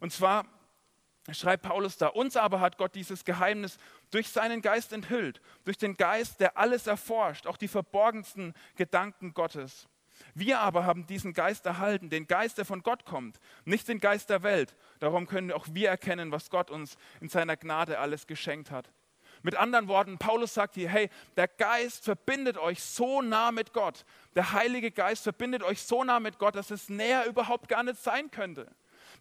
Und 0.00 0.12
zwar 0.12 0.46
schreibt 1.30 1.62
Paulus 1.62 1.96
da, 1.96 2.08
uns 2.08 2.36
aber 2.36 2.60
hat 2.60 2.76
Gott 2.76 2.94
dieses 2.94 3.24
Geheimnis 3.24 3.78
durch 4.10 4.28
seinen 4.28 4.60
Geist 4.60 4.92
enthüllt, 4.92 5.40
durch 5.64 5.78
den 5.78 5.96
Geist, 5.96 6.40
der 6.40 6.58
alles 6.58 6.86
erforscht, 6.86 7.46
auch 7.46 7.56
die 7.56 7.68
verborgensten 7.68 8.52
Gedanken 8.76 9.32
Gottes. 9.32 9.88
Wir 10.34 10.60
aber 10.60 10.84
haben 10.86 11.06
diesen 11.06 11.32
Geist 11.32 11.66
erhalten, 11.66 12.10
den 12.10 12.26
Geist, 12.26 12.58
der 12.58 12.64
von 12.64 12.82
Gott 12.82 13.04
kommt, 13.04 13.38
nicht 13.64 13.88
den 13.88 13.98
Geist 13.98 14.30
der 14.30 14.42
Welt. 14.42 14.76
Darum 15.00 15.26
können 15.26 15.52
auch 15.52 15.66
wir 15.70 15.88
erkennen, 15.88 16.32
was 16.32 16.50
Gott 16.50 16.70
uns 16.70 16.96
in 17.20 17.28
seiner 17.28 17.56
Gnade 17.56 17.98
alles 17.98 18.26
geschenkt 18.26 18.70
hat. 18.70 18.90
Mit 19.42 19.56
anderen 19.56 19.88
Worten, 19.88 20.16
Paulus 20.16 20.54
sagt 20.54 20.74
hier, 20.74 20.88
hey, 20.88 21.10
der 21.36 21.48
Geist 21.48 22.04
verbindet 22.04 22.56
euch 22.56 22.82
so 22.82 23.20
nah 23.20 23.52
mit 23.52 23.74
Gott. 23.74 24.06
Der 24.34 24.52
Heilige 24.52 24.90
Geist 24.90 25.24
verbindet 25.24 25.62
euch 25.62 25.82
so 25.82 26.02
nah 26.02 26.18
mit 26.18 26.38
Gott, 26.38 26.54
dass 26.54 26.70
es 26.70 26.88
näher 26.88 27.26
überhaupt 27.26 27.68
gar 27.68 27.82
nicht 27.82 28.02
sein 28.02 28.30
könnte. 28.30 28.74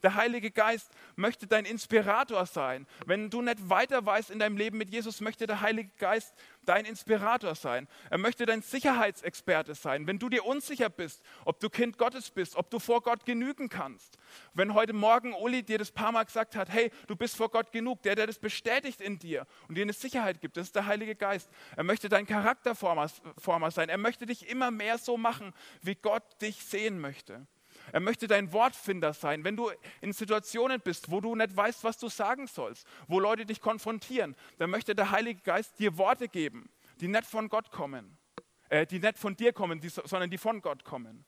Der 0.03 0.15
Heilige 0.15 0.51
Geist 0.51 0.91
möchte 1.15 1.47
dein 1.47 1.63
Inspirator 1.63 2.45
sein. 2.45 2.85
Wenn 3.05 3.29
du 3.29 3.41
nicht 3.41 3.69
weiter 3.69 4.05
weißt 4.05 4.31
in 4.31 4.39
deinem 4.39 4.57
Leben 4.57 4.77
mit 4.77 4.89
Jesus, 4.89 5.21
möchte 5.21 5.47
der 5.47 5.61
Heilige 5.61 5.91
Geist 5.97 6.35
dein 6.65 6.83
Inspirator 6.83 7.55
sein. 7.55 7.87
Er 8.09 8.17
möchte 8.17 8.45
dein 8.45 8.61
Sicherheitsexperte 8.61 9.75
sein. 9.75 10.05
Wenn 10.05 10.19
du 10.19 10.27
dir 10.27 10.45
unsicher 10.45 10.89
bist, 10.89 11.23
ob 11.45 11.61
du 11.61 11.69
Kind 11.69 11.97
Gottes 11.97 12.31
bist, 12.31 12.57
ob 12.57 12.69
du 12.69 12.79
vor 12.79 13.01
Gott 13.01 13.25
genügen 13.25 13.69
kannst. 13.69 14.17
Wenn 14.53 14.73
heute 14.73 14.91
Morgen 14.91 15.33
Uli 15.33 15.63
dir 15.63 15.77
das 15.77 15.91
paar 15.91 16.11
Mal 16.11 16.23
gesagt 16.23 16.57
hat, 16.57 16.69
hey, 16.69 16.91
du 17.07 17.15
bist 17.15 17.37
vor 17.37 17.49
Gott 17.49 17.71
genug, 17.71 18.01
der, 18.03 18.15
der 18.15 18.27
das 18.27 18.39
bestätigt 18.39 18.99
in 18.99 19.19
dir 19.19 19.47
und 19.69 19.75
dir 19.75 19.83
eine 19.83 19.93
Sicherheit 19.93 20.41
gibt, 20.41 20.57
das 20.57 20.67
ist 20.67 20.75
der 20.75 20.85
Heilige 20.85 21.15
Geist. 21.15 21.49
Er 21.77 21.83
möchte 21.83 22.09
dein 22.09 22.27
Charakterformer 22.27 23.71
sein. 23.71 23.87
Er 23.87 23.97
möchte 23.97 24.25
dich 24.25 24.49
immer 24.49 24.69
mehr 24.69 24.97
so 24.97 25.15
machen, 25.15 25.53
wie 25.81 25.95
Gott 25.95 26.23
dich 26.41 26.65
sehen 26.65 26.99
möchte. 26.99 27.47
Er 27.91 27.99
möchte 27.99 28.27
dein 28.27 28.51
Wortfinder 28.53 29.13
sein. 29.13 29.43
Wenn 29.43 29.57
du 29.57 29.69
in 30.01 30.13
Situationen 30.13 30.79
bist, 30.79 31.11
wo 31.11 31.21
du 31.21 31.35
nicht 31.35 31.55
weißt, 31.55 31.83
was 31.83 31.97
du 31.97 32.09
sagen 32.09 32.47
sollst, 32.47 32.87
wo 33.07 33.19
Leute 33.19 33.45
dich 33.45 33.61
konfrontieren, 33.61 34.35
dann 34.57 34.69
möchte 34.69 34.95
der 34.95 35.11
Heilige 35.11 35.41
Geist 35.41 35.79
dir 35.79 35.97
Worte 35.97 36.27
geben, 36.27 36.69
die 37.01 37.07
nicht 37.07 37.25
von 37.25 37.49
Gott 37.49 37.71
kommen, 37.71 38.17
äh, 38.69 38.85
die 38.85 38.99
nicht 38.99 39.17
von 39.17 39.35
dir 39.35 39.53
kommen, 39.53 39.79
die, 39.79 39.89
sondern 39.89 40.29
die 40.29 40.37
von 40.37 40.61
Gott 40.61 40.83
kommen. 40.83 41.25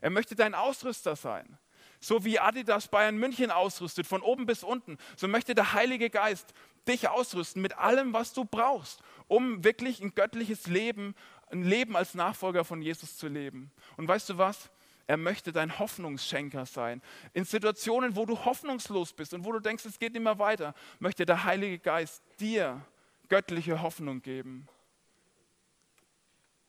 Er 0.00 0.10
möchte 0.10 0.34
dein 0.36 0.54
Ausrüster 0.54 1.16
sein. 1.16 1.58
So 2.00 2.24
wie 2.24 2.38
Adidas 2.38 2.88
Bayern 2.88 3.16
München 3.16 3.50
ausrüstet, 3.50 4.06
von 4.06 4.22
oben 4.22 4.46
bis 4.46 4.62
unten, 4.62 4.98
so 5.16 5.26
möchte 5.26 5.54
der 5.54 5.72
Heilige 5.72 6.10
Geist 6.10 6.54
dich 6.86 7.08
ausrüsten 7.08 7.60
mit 7.60 7.76
allem, 7.76 8.12
was 8.12 8.32
du 8.32 8.44
brauchst, 8.44 9.02
um 9.26 9.64
wirklich 9.64 10.00
ein 10.00 10.14
göttliches 10.14 10.66
Leben, 10.68 11.14
ein 11.50 11.62
Leben 11.62 11.96
als 11.96 12.14
Nachfolger 12.14 12.64
von 12.64 12.82
Jesus 12.82 13.16
zu 13.16 13.26
leben. 13.26 13.72
Und 13.96 14.06
weißt 14.06 14.30
du 14.30 14.38
was? 14.38 14.70
Er 15.08 15.16
möchte 15.16 15.52
dein 15.52 15.78
Hoffnungsschenker 15.78 16.66
sein. 16.66 17.00
In 17.32 17.46
Situationen, 17.46 18.14
wo 18.14 18.26
du 18.26 18.44
hoffnungslos 18.44 19.14
bist 19.14 19.32
und 19.32 19.42
wo 19.42 19.52
du 19.52 19.58
denkst, 19.58 19.86
es 19.86 19.98
geht 19.98 20.12
nicht 20.12 20.22
mehr 20.22 20.38
weiter, 20.38 20.74
möchte 20.98 21.24
der 21.24 21.44
Heilige 21.44 21.78
Geist 21.78 22.22
dir 22.38 22.84
göttliche 23.30 23.80
Hoffnung 23.80 24.20
geben. 24.20 24.68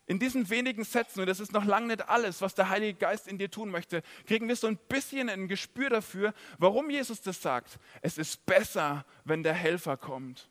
In 0.05 0.19
diesen 0.19 0.49
wenigen 0.49 0.85
Sätzen, 0.85 1.19
und 1.19 1.27
das 1.27 1.41
ist 1.41 1.51
noch 1.51 1.65
lange 1.65 1.87
nicht 1.87 2.07
alles, 2.07 2.41
was 2.41 2.55
der 2.55 2.69
Heilige 2.69 2.97
Geist 2.97 3.27
in 3.27 3.37
dir 3.37 3.51
tun 3.51 3.69
möchte, 3.71 4.03
kriegen 4.25 4.47
wir 4.47 4.55
so 4.55 4.67
ein 4.67 4.77
bisschen 4.77 5.29
ein 5.29 5.49
Gespür 5.49 5.89
dafür, 5.89 6.33
warum 6.57 6.89
Jesus 6.89 7.21
das 7.21 7.41
sagt. 7.41 7.77
Es 8.01 8.17
ist 8.17 8.45
besser, 8.45 9.05
wenn 9.25 9.43
der 9.43 9.53
Helfer 9.53 9.97
kommt. 9.97 10.49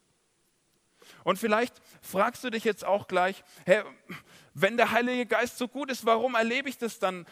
Und 1.24 1.38
vielleicht 1.38 1.74
fragst 2.00 2.44
du 2.44 2.50
dich 2.50 2.64
jetzt 2.64 2.84
auch 2.84 3.08
gleich, 3.08 3.42
hey, 3.64 3.82
wenn 4.54 4.76
der 4.76 4.90
Heilige 4.90 5.26
Geist 5.26 5.58
so 5.58 5.68
gut 5.68 5.90
ist, 5.90 6.04
warum 6.04 6.34
erlebe 6.34 6.68
ich 6.68 6.78
das 6.78 6.98
dann? 6.98 7.26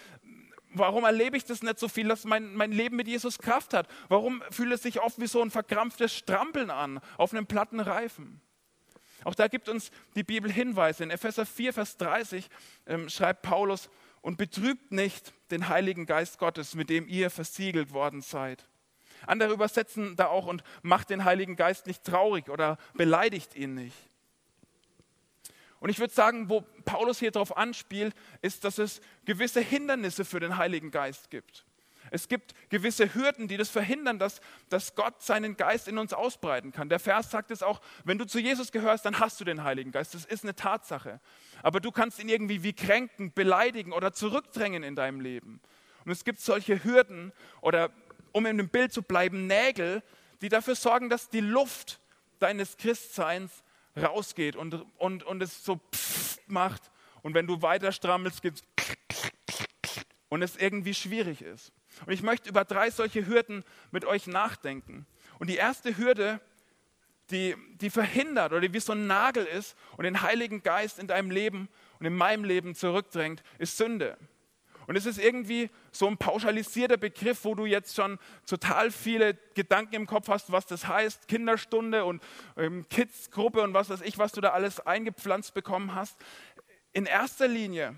Warum 0.79 1.05
erlebe 1.05 1.37
ich 1.37 1.45
das 1.45 1.63
nicht 1.63 1.79
so 1.79 1.89
viel, 1.89 2.09
dass 2.09 2.25
mein, 2.25 2.55
mein 2.55 2.73
Leben 2.73 2.97
mit 2.97 3.09
Jesus 3.09 3.39
Kraft 3.39 3.75
hat? 3.75 3.89
Warum 4.09 4.43
fühlt 4.51 4.73
es 4.73 4.83
sich 4.83 5.01
oft 5.01 5.21
wie 5.21 5.27
so 5.27 5.41
ein 5.43 5.51
verkrampftes 5.51 6.15
Strampeln 6.15 6.71
an 6.71 7.01
auf 7.17 7.33
einem 7.33 7.47
platten 7.47 7.81
Reifen? 7.81 8.41
Auch 9.25 9.35
da 9.35 9.49
gibt 9.49 9.69
uns 9.69 9.91
die 10.15 10.23
Bibel 10.23 10.51
Hinweise. 10.51 11.03
In 11.03 11.11
Epheser 11.11 11.47
4, 11.47 11.73
Vers 11.73 11.97
30 11.97 12.49
ähm, 12.87 13.09
schreibt 13.09 13.43
Paulus, 13.43 13.89
und 14.27 14.39
betrübt 14.39 14.91
nicht 14.91 15.33
den 15.53 15.69
Heiligen 15.69 16.05
Geist 16.05 16.41
Gottes, 16.41 16.75
mit 16.75 16.91
dem 16.91 17.07
ihr 17.07 17.31
versiegelt 17.31 17.93
worden 17.93 18.23
seid. 18.23 18.67
Andere 19.25 19.53
übersetzen 19.53 20.17
da 20.17 20.27
auch 20.27 20.47
und 20.47 20.65
macht 20.83 21.11
den 21.11 21.25
Heiligen 21.25 21.55
Geist 21.55 21.87
nicht 21.87 22.03
traurig 22.03 22.51
oder 22.51 22.77
beleidigt 22.95 23.55
ihn 23.55 23.75
nicht. 23.75 23.97
Und 25.81 25.91
ich 25.91 25.99
würde 25.99 26.15
sagen, 26.15 26.49
wo 26.49 26.63
Paulus 26.85 27.19
hier 27.19 27.31
darauf 27.31 27.57
anspielt, 27.57 28.15
ist, 28.43 28.65
dass 28.65 28.79
es 28.79 29.01
gewisse 29.25 29.61
Hindernisse 29.61 30.25
für 30.25 30.41
den 30.41 30.57
Heiligen 30.57 30.91
Geist 30.91 31.31
gibt. 31.31 31.67
Es 32.11 32.29
gibt 32.29 32.55
gewisse 32.71 33.15
Hürden, 33.15 33.49
die 33.49 33.57
das 33.57 33.69
verhindern, 33.69 34.19
dass, 34.19 34.41
dass 34.69 34.95
Gott 34.95 35.23
seinen 35.23 35.57
Geist 35.57 35.89
in 35.89 35.99
uns 35.99 36.13
ausbreiten 36.13 36.73
kann. 36.73 36.89
Der 36.89 37.01
Vers 37.01 37.31
sagt 37.31 37.51
es 37.51 37.63
auch, 37.63 37.81
wenn 38.05 38.19
du 38.19 38.27
zu 38.27 38.39
Jesus 38.39 38.73
gehörst, 38.73 39.05
dann 39.05 39.19
hast 39.19 39.41
du 39.41 39.45
den 39.45 39.65
Heiligen 39.65 39.93
Geist. 39.93 40.15
Das 40.15 40.25
ist 40.25 40.45
eine 40.45 40.55
Tatsache. 40.55 41.21
Aber 41.63 41.81
du 41.81 41.91
kannst 41.91 42.21
ihn 42.21 42.29
irgendwie 42.29 42.63
wie 42.63 42.73
kränken, 42.73 43.33
beleidigen 43.33 43.93
oder 43.93 44.13
zurückdrängen 44.13 44.83
in 44.83 44.95
deinem 44.95 45.21
Leben. 45.21 45.61
Und 46.05 46.13
es 46.13 46.25
gibt 46.25 46.41
solche 46.41 46.85
Hürden 46.85 47.33
oder, 47.61 47.91
um 48.33 48.47
in 48.47 48.57
dem 48.59 48.69
Bild 48.69 48.93
zu 48.93 49.03
bleiben, 49.03 49.47
Nägel, 49.47 50.03
die 50.43 50.49
dafür 50.49 50.77
sorgen, 50.77 51.09
dass 51.09 51.29
die 51.29 51.41
Luft 51.41 51.99
deines 52.39 52.77
Christseins 52.77 53.65
rausgeht 53.97 54.57
und, 54.57 54.85
und, 54.99 55.23
und 55.23 55.43
es 55.43 55.65
so 55.65 55.81
macht. 56.47 56.91
Und 57.23 57.35
wenn 57.35 57.47
du 57.47 57.63
weiter 57.63 57.93
strammelst, 57.93 58.43
gibt 58.43 58.59
es 58.59 58.65
und 60.29 60.43
es 60.43 60.57
irgendwie 60.57 60.95
schwierig 60.95 61.43
ist. 61.43 61.73
Und 62.05 62.13
ich 62.13 62.23
möchte 62.23 62.49
über 62.49 62.65
drei 62.65 62.91
solche 62.91 63.27
Hürden 63.27 63.65
mit 63.91 64.05
euch 64.05 64.27
nachdenken. 64.27 65.07
Und 65.39 65.49
die 65.49 65.57
erste 65.57 65.97
Hürde, 65.97 66.41
die, 67.31 67.57
die 67.81 67.91
verhindert 67.91 68.53
oder 68.53 68.61
die 68.61 68.73
wie 68.73 68.81
so 68.81 68.93
ein 68.93 69.07
Nagel 69.07 69.45
ist 69.45 69.77
und 69.97 70.05
den 70.05 70.23
Heiligen 70.23 70.63
Geist 70.63 70.99
in 70.99 71.07
deinem 71.07 71.31
Leben 71.31 71.69
und 71.99 72.07
in 72.07 72.15
meinem 72.15 72.45
Leben 72.45 72.75
zurückdrängt, 72.75 73.43
ist 73.59 73.77
Sünde. 73.77 74.17
Und 74.87 74.97
es 74.97 75.07
ist 75.07 75.19
irgendwie 75.19 75.71
so 75.91 76.07
ein 76.07 76.17
pauschalisierter 76.17 76.97
Begriff, 76.97 77.45
wo 77.45 77.55
du 77.55 77.67
jetzt 77.67 77.97
schon 77.97 78.19
total 78.47 78.91
viele 78.91 79.35
Gedanken 79.55 79.95
im 79.95 80.07
Kopf 80.07 80.29
hast, 80.29 80.53
was 80.53 80.67
das 80.67 80.87
heißt, 80.87 81.29
Kinderstunde 81.29 82.05
und 82.05 82.23
ähm, 82.57 82.87
Kids-Gruppe 82.89 83.63
und 83.63 83.75
was 83.75 83.91
weiß 83.91 84.03
ich, 84.03 84.19
was 84.19 84.33
du 84.33 84.41
da 84.41 84.51
alles 84.51 84.81
eingepflanzt 84.81 85.55
bekommen 85.55 85.95
hast. 85.95 86.17
In 86.93 87.07
erster 87.07 87.49
Linie 87.49 87.97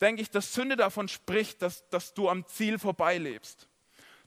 denke 0.00 0.22
ich, 0.22 0.30
dass 0.30 0.54
Sünde 0.54 0.76
davon 0.76 1.08
spricht, 1.08 1.60
dass, 1.62 1.88
dass 1.90 2.14
du 2.14 2.28
am 2.28 2.46
Ziel 2.46 2.78
vorbeilebst. 2.78 3.68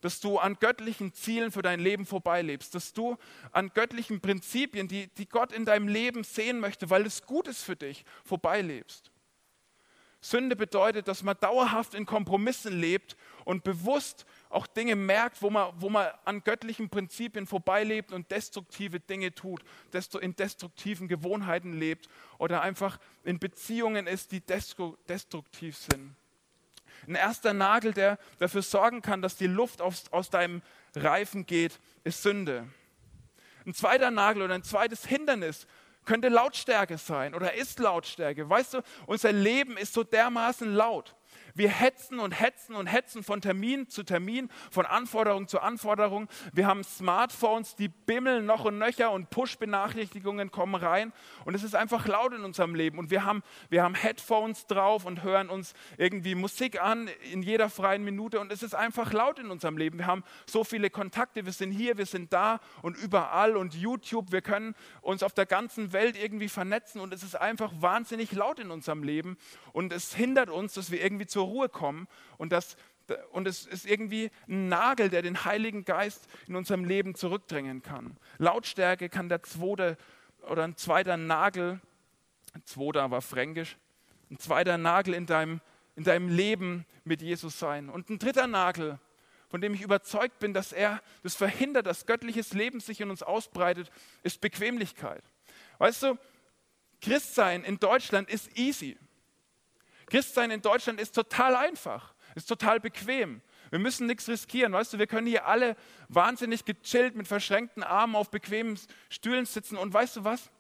Dass 0.02 0.20
du 0.20 0.38
an 0.38 0.58
göttlichen 0.60 1.14
Zielen 1.14 1.50
für 1.50 1.62
dein 1.62 1.80
Leben 1.80 2.06
vorbeilebst. 2.06 2.76
Dass 2.76 2.92
du 2.92 3.18
an 3.54 3.72
göttlichen 3.74 4.20
Prinzipien, 4.20 4.90
die, 4.90 5.08
die 5.16 5.30
Gott 5.30 5.54
in 5.54 5.64
deinem 5.64 5.88
Leben 5.88 6.26
sehen 6.26 6.60
möchte, 6.60 6.90
weil 6.90 7.06
es 7.06 7.24
gut 7.24 7.48
ist 7.48 7.64
für 7.64 7.78
dich, 7.78 8.04
vorbeilebst. 8.26 9.13
Sünde 10.24 10.56
bedeutet, 10.56 11.10
dass 11.10 11.22
man 11.22 11.36
dauerhaft 11.38 11.94
in 11.94 12.06
Kompromissen 12.06 12.80
lebt 12.80 13.18
und 13.44 13.66
bewusst 13.66 14.26
auch 14.50 14.68
Dinge 14.68 14.96
merkt, 14.96 15.42
wo 15.42 15.50
man, 15.50 15.74
wo 15.78 15.90
man 15.90 16.08
an 16.24 16.44
göttlichen 16.46 16.90
Prinzipien 16.90 17.46
vorbeilebt 17.46 18.14
und 18.14 18.32
destruktive 18.32 19.02
Dinge 19.02 19.36
tut, 19.36 19.64
desto 19.92 20.20
in 20.20 20.34
destruktiven 20.34 21.10
Gewohnheiten 21.10 21.74
lebt 21.74 22.08
oder 22.38 22.62
einfach 22.62 23.00
in 23.26 23.38
Beziehungen 23.38 24.08
ist, 24.08 24.32
die 24.32 24.40
destruktiv 24.40 25.76
sind. 25.76 26.16
Ein 27.06 27.16
erster 27.16 27.52
Nagel, 27.52 27.92
der 27.94 28.18
dafür 28.40 28.62
sorgen 28.62 29.02
kann, 29.02 29.22
dass 29.22 29.36
die 29.36 29.48
Luft 29.48 29.82
aus, 29.82 30.06
aus 30.12 30.30
deinem 30.30 30.62
Reifen 30.96 31.46
geht, 31.46 31.82
ist 32.06 32.24
Sünde. 32.24 32.66
Ein 33.66 33.74
zweiter 33.74 34.10
Nagel 34.10 34.44
oder 34.44 34.56
ein 34.56 34.64
zweites 34.64 35.06
Hindernis 35.06 35.68
könnte 36.06 36.30
Lautstärke 36.30 36.98
sein 36.98 37.34
oder 37.34 37.54
ist 37.54 37.80
Lautstärke. 37.80 38.50
Weißt 38.50 38.76
du, 38.76 38.82
unser 39.06 39.32
Leben 39.32 39.78
ist 39.78 39.94
so 39.94 40.04
dermaßen 40.04 40.74
laut. 40.74 41.16
Wir 41.56 41.70
hetzen 41.70 42.20
und 42.20 42.32
hetzen 42.32 42.76
und 42.76 42.88
hetzen 42.88 43.24
von 43.24 43.42
Termin 43.42 43.88
zu 43.88 44.04
Termin, 44.04 44.50
von 44.72 44.86
Anforderung 44.86 45.48
zu 45.48 45.60
Anforderung. 45.60 46.28
Wir 46.52 46.66
haben 46.66 46.84
Smartphones, 46.84 47.76
die 47.76 47.90
bimmeln 47.90 48.46
noch 48.46 48.66
und 48.66 48.80
nöcher 48.80 49.12
und 49.12 49.30
Push-Benachrichtigungen 49.30 50.52
kommen 50.52 50.76
rein. 50.76 51.14
Und 51.46 51.54
es 51.54 51.64
ist 51.64 51.76
einfach 51.76 52.08
laut 52.08 52.34
in 52.34 52.44
unserem 52.44 52.74
Leben. 52.74 52.98
Und 52.98 53.12
wir 53.12 53.24
haben, 53.24 53.44
wir 53.70 53.84
haben 53.84 53.94
Headphones 53.94 54.66
drauf 54.66 55.06
und 55.06 55.24
hören 55.24 55.50
uns 55.50 55.74
irgendwie 55.98 56.34
Musik 56.34 56.82
an 56.82 57.08
in 57.32 57.44
jeder 57.44 57.70
freien 57.70 58.04
Minute. 58.04 58.40
Und 58.40 58.52
es 58.52 58.64
ist 58.64 58.74
einfach 58.74 59.14
laut 59.14 59.38
in 59.38 59.52
unserem 59.52 59.78
Leben. 59.78 60.00
Wir 60.00 60.08
haben 60.08 60.24
so 60.48 60.64
viele 60.64 60.90
Kontakte. 60.90 61.46
Wir 61.46 61.54
sind 61.54 61.72
hier, 61.72 61.98
wir 61.98 62.08
sind 62.08 62.34
da 62.34 62.62
und 62.82 62.98
überall 62.98 63.56
und 63.58 63.76
YouTube. 63.76 64.32
Wir 64.32 64.42
können 64.42 64.74
uns 65.02 65.22
auf 65.22 65.34
der 65.34 65.46
ganzen 65.46 65.94
Welt 65.94 66.18
irgendwie 66.22 66.50
vernetzen. 66.50 67.00
Und 67.00 67.14
es 67.14 67.22
ist 67.22 67.36
einfach 67.36 67.72
wahnsinnig 67.80 68.32
laut 68.32 68.60
in 68.60 68.72
unserem 68.72 69.04
Leben. 69.04 69.38
Und 69.72 69.94
es 69.94 70.16
hindert 70.16 70.50
uns, 70.50 70.74
dass 70.74 70.90
wir 70.90 71.04
irgendwie 71.04 71.28
zur 71.28 71.43
zur 71.44 71.52
Ruhe 71.52 71.70
kommen 71.70 72.08
und, 72.38 72.52
das, 72.52 72.78
und 73.32 73.48
es 73.48 73.66
ist 73.66 73.86
irgendwie 73.86 74.32
ein 74.48 74.70
Nagel, 74.70 75.10
der 75.10 75.22
den 75.22 75.44
Heiligen 75.44 75.84
Geist 75.84 76.28
in 76.48 76.56
unserem 76.56 76.86
Leben 76.86 77.16
zurückdrängen 77.16 77.82
kann. 77.82 78.18
Lautstärke 78.38 79.10
kann 79.10 79.28
der 79.28 79.44
zweite 79.44 79.98
oder 80.50 80.64
ein 80.64 80.78
zweiter 80.78 81.18
Nagel, 81.18 81.82
ein 82.54 82.64
zweiter 82.66 83.12
war 83.12 83.22
fränkisch, 83.22 83.78
ein 84.32 84.38
zweiter 84.38 84.78
Nagel 84.78 85.14
in 85.14 85.26
deinem, 85.26 85.62
in 85.96 86.04
deinem 86.04 86.30
Leben 86.30 86.86
mit 87.04 87.22
Jesus 87.22 87.60
sein. 87.60 87.90
Und 87.90 88.10
ein 88.10 88.20
dritter 88.20 88.48
Nagel, 88.48 89.00
von 89.50 89.62
dem 89.62 89.74
ich 89.74 89.82
überzeugt 89.82 90.40
bin, 90.40 90.54
dass 90.54 90.72
er 90.72 91.02
das 91.24 91.36
verhindert, 91.36 91.88
dass 91.88 92.06
göttliches 92.06 92.54
Leben 92.54 92.80
sich 92.80 93.02
in 93.02 93.10
uns 93.10 93.22
ausbreitet, 93.22 93.92
ist 94.24 94.42
Bequemlichkeit. 94.42 95.24
Weißt 95.78 96.04
du, 96.04 96.18
Christsein 97.02 97.64
in 97.64 97.80
Deutschland 97.80 98.30
ist 98.30 98.58
easy. 98.58 98.98
Christsein 100.14 100.52
in 100.52 100.62
Deutschland 100.62 101.02
ist 101.02 101.16
total 101.16 101.56
einfach, 101.56 102.14
ist 102.36 102.46
total 102.48 102.80
bequem. 102.80 103.42
Wir 103.72 103.80
müssen 103.80 104.06
nichts 104.06 104.28
riskieren. 104.30 104.72
Weißt 104.72 104.94
du, 104.94 105.00
wir 105.00 105.08
können 105.08 105.26
hier 105.26 105.48
alle 105.48 105.76
wahnsinnig 106.08 106.66
gechillt 106.66 107.16
mit 107.16 107.28
verschränkten 107.28 107.82
Armen 107.82 108.16
auf 108.16 108.30
bequemen 108.30 108.80
Stühlen 109.10 109.48
sitzen. 109.48 109.76
Und 109.76 109.92
weißt 109.92 110.18
du 110.18 110.24
was? 110.24 110.52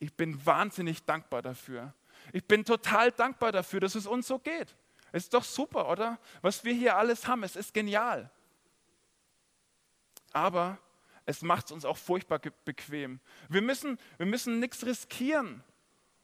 Ich 0.00 0.12
bin 0.12 0.44
wahnsinnig 0.44 1.04
dankbar 1.04 1.40
dafür. 1.40 1.94
Ich 2.32 2.44
bin 2.44 2.64
total 2.64 3.12
dankbar 3.12 3.52
dafür, 3.52 3.78
dass 3.78 3.94
es 3.94 4.08
uns 4.08 4.26
so 4.26 4.40
geht. 4.40 4.74
Es 5.12 5.22
ist 5.22 5.34
doch 5.34 5.44
super, 5.44 5.88
oder? 5.88 6.18
Was 6.42 6.64
wir 6.64 6.74
hier 6.74 6.96
alles 6.96 7.28
haben, 7.28 7.44
es 7.44 7.54
ist 7.54 7.72
genial. 7.72 8.28
Aber 10.32 10.78
es 11.26 11.42
macht 11.42 11.66
es 11.66 11.70
uns 11.70 11.84
auch 11.84 11.96
furchtbar 11.96 12.40
bequem. 12.64 13.20
Wir 13.48 13.62
müssen, 13.62 14.00
wir 14.16 14.26
müssen 14.26 14.58
nichts 14.58 14.84
riskieren, 14.84 15.62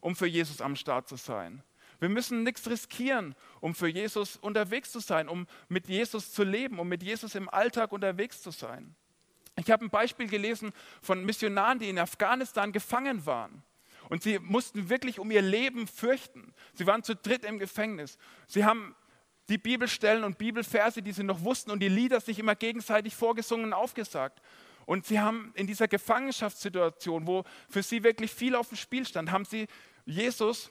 um 0.01 0.17
für 0.17 0.27
Jesus 0.27 0.61
am 0.61 0.75
Start 0.75 1.07
zu 1.09 1.15
sein. 1.15 1.63
Wir 2.05 2.11
müssen 2.11 2.43
nichts 2.43 2.69
riskieren, 2.69 3.35
um 3.63 3.75
für 3.75 3.89
Jesus 3.89 4.37
unterwegs 4.37 4.93
zu 4.93 5.01
sein, 5.01 5.27
um 5.27 5.47
mit 5.71 5.89
Jesus 5.89 6.33
zu 6.33 6.45
leben, 6.45 6.79
um 6.79 6.87
mit 6.87 7.03
Jesus 7.03 7.35
im 7.35 7.49
Alltag 7.49 7.93
unterwegs 7.93 8.43
zu 8.43 8.51
sein. 8.51 8.95
Ich 9.57 9.71
habe 9.71 9.87
ein 9.87 9.89
Beispiel 9.89 10.29
gelesen 10.29 10.75
von 11.01 11.25
Missionaren, 11.25 11.79
die 11.79 11.89
in 11.89 11.99
Afghanistan 11.99 12.73
gefangen 12.73 13.25
waren. 13.25 13.63
Und 14.11 14.23
sie 14.23 14.39
mussten 14.39 14.91
wirklich 14.91 15.19
um 15.19 15.31
ihr 15.31 15.41
Leben 15.41 15.87
fürchten. 15.87 16.53
Sie 16.75 16.87
waren 16.87 17.03
zu 17.03 17.17
dritt 17.17 17.43
im 17.43 17.59
Gefängnis. 17.59 18.19
Sie 18.49 18.67
haben 18.67 18.95
die 19.49 19.57
Bibelstellen 19.57 20.25
und 20.25 20.37
Bibelverse, 20.37 21.01
die 21.01 21.13
sie 21.13 21.25
noch 21.25 21.43
wussten 21.43 21.71
und 21.71 21.81
die 21.81 21.89
Lieder 21.89 22.21
sich 22.21 22.39
immer 22.39 22.55
gegenseitig 22.55 23.17
vorgesungen 23.17 23.65
und 23.65 23.73
aufgesagt. 23.73 24.43
Und 24.85 25.07
sie 25.07 25.21
haben 25.21 25.53
in 25.55 25.67
dieser 25.67 25.89
Gefangenschaftssituation, 25.89 27.27
wo 27.27 27.45
für 27.71 27.83
sie 27.83 28.05
wirklich 28.05 28.31
viel 28.31 28.57
auf 28.57 28.69
dem 28.69 28.77
Spiel 28.77 29.07
stand, 29.07 29.31
haben 29.31 29.47
sie 29.47 29.69
Jesus 30.05 30.71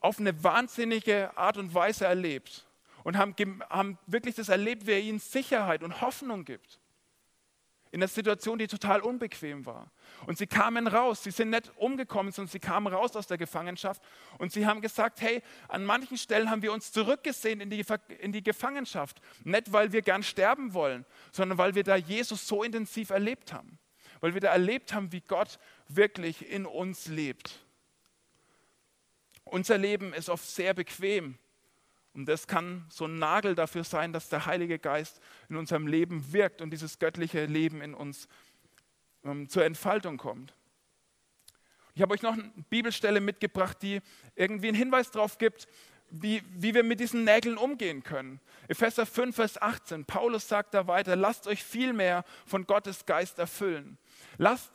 auf 0.00 0.18
eine 0.18 0.42
wahnsinnige 0.42 1.36
Art 1.36 1.56
und 1.56 1.74
Weise 1.74 2.06
erlebt 2.06 2.66
und 3.06 3.16
haben, 3.16 3.34
haben 3.70 3.98
wirklich 4.06 4.34
das 4.34 4.48
erlebt, 4.48 4.86
wie 4.86 4.92
er 4.92 5.00
ihnen 5.00 5.18
Sicherheit 5.18 5.82
und 5.82 6.00
Hoffnung 6.00 6.44
gibt. 6.44 6.80
In 7.92 8.02
einer 8.02 8.08
Situation, 8.08 8.58
die 8.58 8.66
total 8.66 9.00
unbequem 9.00 9.64
war. 9.64 9.90
Und 10.26 10.38
sie 10.38 10.48
kamen 10.48 10.88
raus, 10.88 11.22
sie 11.22 11.30
sind 11.30 11.50
nicht 11.50 11.70
umgekommen, 11.76 12.32
sondern 12.32 12.50
sie 12.50 12.58
kamen 12.58 12.92
raus 12.92 13.14
aus 13.14 13.28
der 13.28 13.38
Gefangenschaft 13.38 14.02
und 14.38 14.52
sie 14.52 14.66
haben 14.66 14.80
gesagt, 14.80 15.20
hey, 15.20 15.40
an 15.68 15.84
manchen 15.84 16.18
Stellen 16.18 16.50
haben 16.50 16.62
wir 16.62 16.72
uns 16.72 16.90
zurückgesehen 16.90 17.60
in 17.60 17.70
die, 17.70 17.84
in 18.18 18.32
die 18.32 18.42
Gefangenschaft. 18.42 19.20
Nicht, 19.44 19.72
weil 19.72 19.92
wir 19.92 20.02
gern 20.02 20.24
sterben 20.24 20.74
wollen, 20.74 21.06
sondern 21.30 21.58
weil 21.58 21.74
wir 21.76 21.84
da 21.84 21.96
Jesus 21.96 22.46
so 22.46 22.64
intensiv 22.64 23.10
erlebt 23.10 23.52
haben. 23.52 23.78
Weil 24.20 24.34
wir 24.34 24.40
da 24.40 24.48
erlebt 24.48 24.92
haben, 24.92 25.12
wie 25.12 25.20
Gott 25.20 25.60
wirklich 25.88 26.50
in 26.50 26.66
uns 26.66 27.06
lebt. 27.06 27.65
Unser 29.46 29.78
Leben 29.78 30.12
ist 30.12 30.28
oft 30.28 30.44
sehr 30.44 30.74
bequem. 30.74 31.38
Und 32.14 32.26
das 32.26 32.46
kann 32.46 32.84
so 32.88 33.04
ein 33.04 33.18
Nagel 33.18 33.54
dafür 33.54 33.84
sein, 33.84 34.12
dass 34.12 34.28
der 34.28 34.46
Heilige 34.46 34.78
Geist 34.78 35.20
in 35.48 35.56
unserem 35.56 35.86
Leben 35.86 36.32
wirkt 36.32 36.62
und 36.62 36.70
dieses 36.70 36.98
göttliche 36.98 37.44
Leben 37.46 37.80
in 37.80 37.94
uns 37.94 38.26
ähm, 39.24 39.48
zur 39.48 39.64
Entfaltung 39.64 40.16
kommt. 40.16 40.54
Ich 41.94 42.02
habe 42.02 42.14
euch 42.14 42.22
noch 42.22 42.32
eine 42.32 42.52
Bibelstelle 42.68 43.20
mitgebracht, 43.20 43.78
die 43.82 44.00
irgendwie 44.34 44.68
einen 44.68 44.76
Hinweis 44.76 45.10
darauf 45.10 45.38
gibt, 45.38 45.68
wie, 46.10 46.42
wie 46.54 46.74
wir 46.74 46.82
mit 46.82 47.00
diesen 47.00 47.24
Nägeln 47.24 47.56
umgehen 47.56 48.02
können. 48.02 48.40
Epheser 48.68 49.06
5, 49.06 49.34
Vers 49.34 49.60
18. 49.60 50.04
Paulus 50.04 50.48
sagt 50.48 50.74
da 50.74 50.86
weiter, 50.86 51.16
lasst 51.16 51.46
euch 51.46 51.62
vielmehr 51.62 52.24
von 52.46 52.66
Gottes 52.66 53.06
Geist 53.06 53.38
erfüllen. 53.38 53.98
Lasst, 54.38 54.72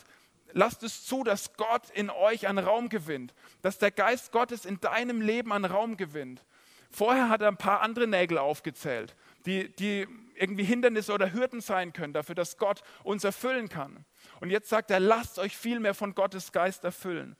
lasst 0.54 0.84
es 0.84 1.06
zu, 1.06 1.24
dass 1.24 1.54
Gott 1.54 1.90
in 1.92 2.10
euch 2.10 2.48
an 2.48 2.58
Raum 2.58 2.90
gewinnt, 2.90 3.34
dass 3.62 3.78
der 3.78 3.92
Geist 3.92 4.32
Gottes 4.32 4.66
in 4.66 4.80
deinem 4.80 5.22
Leben 5.22 5.52
an 5.52 5.66
Raum 5.66 5.98
gewinnt. 5.98 6.44
Vorher 6.90 7.30
hat 7.30 7.42
er 7.42 7.48
ein 7.48 7.58
paar 7.58 7.82
andere 7.82 8.08
Nägel 8.08 8.38
aufgezählt, 8.38 9.16
die, 9.46 9.74
die 9.76 10.08
irgendwie 10.36 10.64
Hindernisse 10.64 11.14
oder 11.14 11.32
Hürden 11.32 11.62
sein 11.62 11.94
können 11.94 12.14
dafür, 12.14 12.36
dass 12.36 12.58
Gott 12.58 12.82
uns 13.04 13.24
erfüllen 13.24 13.70
kann. 13.70 14.06
Und 14.42 14.50
jetzt 14.50 14.70
sagt 14.70 14.92
er, 14.92 15.00
lasst 15.00 15.40
euch 15.40 15.56
vielmehr 15.56 15.94
von 15.94 16.16
Gottes 16.16 16.52
Geist 16.52 16.84
erfüllen. 16.84 17.38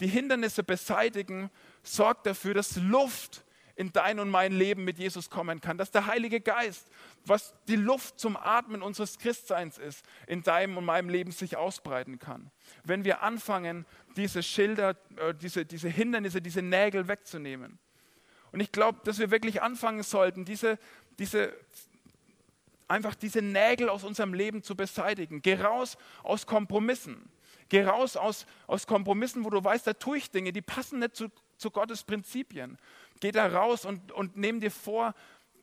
Die 0.00 0.08
Hindernisse 0.08 0.62
beseitigen 0.62 1.50
sorgt 1.82 2.26
dafür, 2.26 2.54
dass 2.54 2.76
Luft 2.76 3.44
in 3.80 3.94
dein 3.94 4.20
und 4.20 4.28
mein 4.28 4.52
Leben 4.52 4.84
mit 4.84 4.98
Jesus 4.98 5.30
kommen 5.30 5.62
kann, 5.62 5.78
dass 5.78 5.90
der 5.90 6.04
Heilige 6.04 6.42
Geist, 6.42 6.90
was 7.24 7.54
die 7.66 7.76
Luft 7.76 8.20
zum 8.20 8.36
Atmen 8.36 8.82
unseres 8.82 9.18
Christseins 9.18 9.78
ist, 9.78 10.04
in 10.26 10.42
deinem 10.42 10.76
und 10.76 10.84
meinem 10.84 11.08
Leben 11.08 11.32
sich 11.32 11.56
ausbreiten 11.56 12.18
kann. 12.18 12.50
Wenn 12.84 13.04
wir 13.04 13.22
anfangen, 13.22 13.86
diese 14.16 14.42
Schilder, 14.42 14.98
äh, 15.16 15.32
diese, 15.32 15.64
diese 15.64 15.88
Hindernisse, 15.88 16.42
diese 16.42 16.60
Nägel 16.60 17.08
wegzunehmen. 17.08 17.78
Und 18.52 18.60
ich 18.60 18.70
glaube, 18.70 18.98
dass 19.04 19.18
wir 19.18 19.30
wirklich 19.30 19.62
anfangen 19.62 20.02
sollten, 20.02 20.44
diese, 20.44 20.78
diese, 21.18 21.56
einfach 22.86 23.14
diese 23.14 23.40
Nägel 23.40 23.88
aus 23.88 24.04
unserem 24.04 24.34
Leben 24.34 24.62
zu 24.62 24.76
beseitigen. 24.76 25.40
Geh 25.40 25.54
raus 25.54 25.96
aus 26.22 26.44
Kompromissen. 26.44 27.30
Geh 27.70 27.84
raus 27.84 28.18
aus, 28.18 28.44
aus 28.66 28.86
Kompromissen, 28.86 29.42
wo 29.42 29.48
du 29.48 29.64
weißt, 29.64 29.86
da 29.86 29.94
tue 29.94 30.18
ich 30.18 30.30
Dinge, 30.30 30.52
die 30.52 30.60
passen 30.60 30.98
nicht 30.98 31.16
zu, 31.16 31.30
zu 31.60 31.70
Gottes 31.70 32.02
Prinzipien. 32.02 32.78
Geh 33.20 33.30
da 33.30 33.46
raus 33.46 33.84
und, 33.84 34.12
und 34.12 34.36
nimm 34.36 34.60
dir 34.60 34.70
vor, 34.70 35.14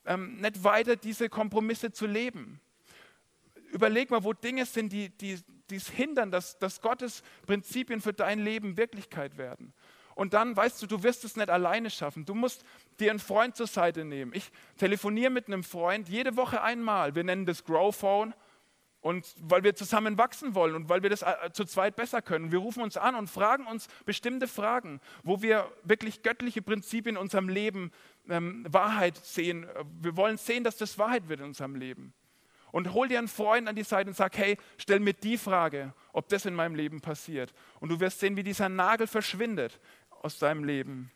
ähm, 0.06 0.38
nicht 0.38 0.63
weiter 0.63 0.96
diese 0.96 1.30
Kompromisse 1.30 1.92
zu 1.92 2.06
leben. 2.06 2.62
Überleg 3.72 4.10
mal, 4.10 4.24
wo 4.24 4.34
Dinge 4.34 4.66
sind, 4.66 4.94
die, 4.94 5.10
die, 5.10 5.39
die 5.70 5.75
es 5.75 5.89
hindern, 5.89 6.32
dass, 6.32 6.58
dass 6.60 6.82
Gottes 6.82 7.24
Prinzipien 7.46 8.00
für 8.00 8.13
dein 8.13 8.39
Leben 8.39 8.77
Wirklichkeit 8.77 9.38
werden. 9.38 9.74
Und 10.16 10.34
dann 10.34 10.56
weißt 10.56 10.82
du, 10.82 10.88
du 10.88 11.04
wirst 11.04 11.25
es 11.25 11.36
nicht 11.36 11.50
alleine 11.50 11.92
schaffen. 11.92 12.25
Du 12.25 12.34
musst 12.34 12.63
dir 13.00 13.12
einen 13.12 13.20
Freund 13.20 13.56
zur 13.56 13.68
Seite 13.68 14.04
nehmen. 14.04 14.32
Ich 14.34 14.50
telefoniere 14.77 15.30
mit 15.30 15.48
einem 15.48 15.63
Freund 15.63 16.10
jede 16.10 16.36
Woche 16.38 16.63
einmal. 16.63 17.13
Wir 17.13 17.24
nennen 17.24 17.46
das 17.46 17.63
Grow 17.63 17.96
Phone. 17.96 18.34
Und 19.08 19.34
weil 19.40 19.64
wir 19.64 19.74
zusammen 19.74 20.18
wachsen 20.18 20.54
wollen 20.54 20.76
und 20.76 20.90
weil 20.90 21.02
wir 21.02 21.10
das 21.10 21.22
äh, 21.22 21.50
zu 21.54 21.64
zweit 21.64 21.96
besser 21.96 22.22
können. 22.22 22.52
Wir 22.52 22.60
rufen 22.60 22.84
uns 22.84 22.98
an 22.98 23.16
und 23.16 23.30
fragen 23.30 23.66
uns 23.66 23.88
bestimmte 24.06 24.50
Fragen, 24.50 25.00
wo 25.24 25.42
wir 25.42 25.72
wirklich 25.84 26.24
göttliche 26.24 26.62
Prinzipien 26.62 27.16
in 27.16 27.22
unserem 27.22 27.48
Leben 27.48 27.94
ähm, 28.28 28.66
Wahrheit 28.68 29.16
sehen. 29.16 29.66
Wir 30.02 30.18
wollen 30.18 30.36
sehen, 30.36 30.66
dass 30.66 30.76
das 30.76 31.00
Wahrheit 31.00 31.30
wird 31.30 31.40
in 31.40 31.46
unserem 31.46 31.76
Leben. 31.76 32.14
Und 32.74 32.92
hol 32.92 33.08
dir 33.08 33.20
einen 33.20 33.30
Freund 33.30 33.70
an 33.70 33.78
die 33.78 33.84
Seite 33.84 34.10
und 34.10 34.14
sag, 34.18 34.38
hey, 34.38 34.58
stell 34.78 35.00
mir 35.00 35.14
die 35.14 35.38
Frage, 35.38 35.94
ob 36.12 36.28
das 36.28 36.46
in 36.46 36.54
meinem 36.54 36.76
Leben 36.76 37.00
passiert. 37.00 37.54
Und 37.80 37.88
du 37.88 38.02
wirst 38.02 38.20
sehen, 38.20 38.36
wie 38.36 38.44
dieser 38.44 38.68
Nagel 38.68 39.08
verschwindet 39.08 39.80
aus 40.22 40.38
deinem 40.38 40.66
Leben. 40.66 41.12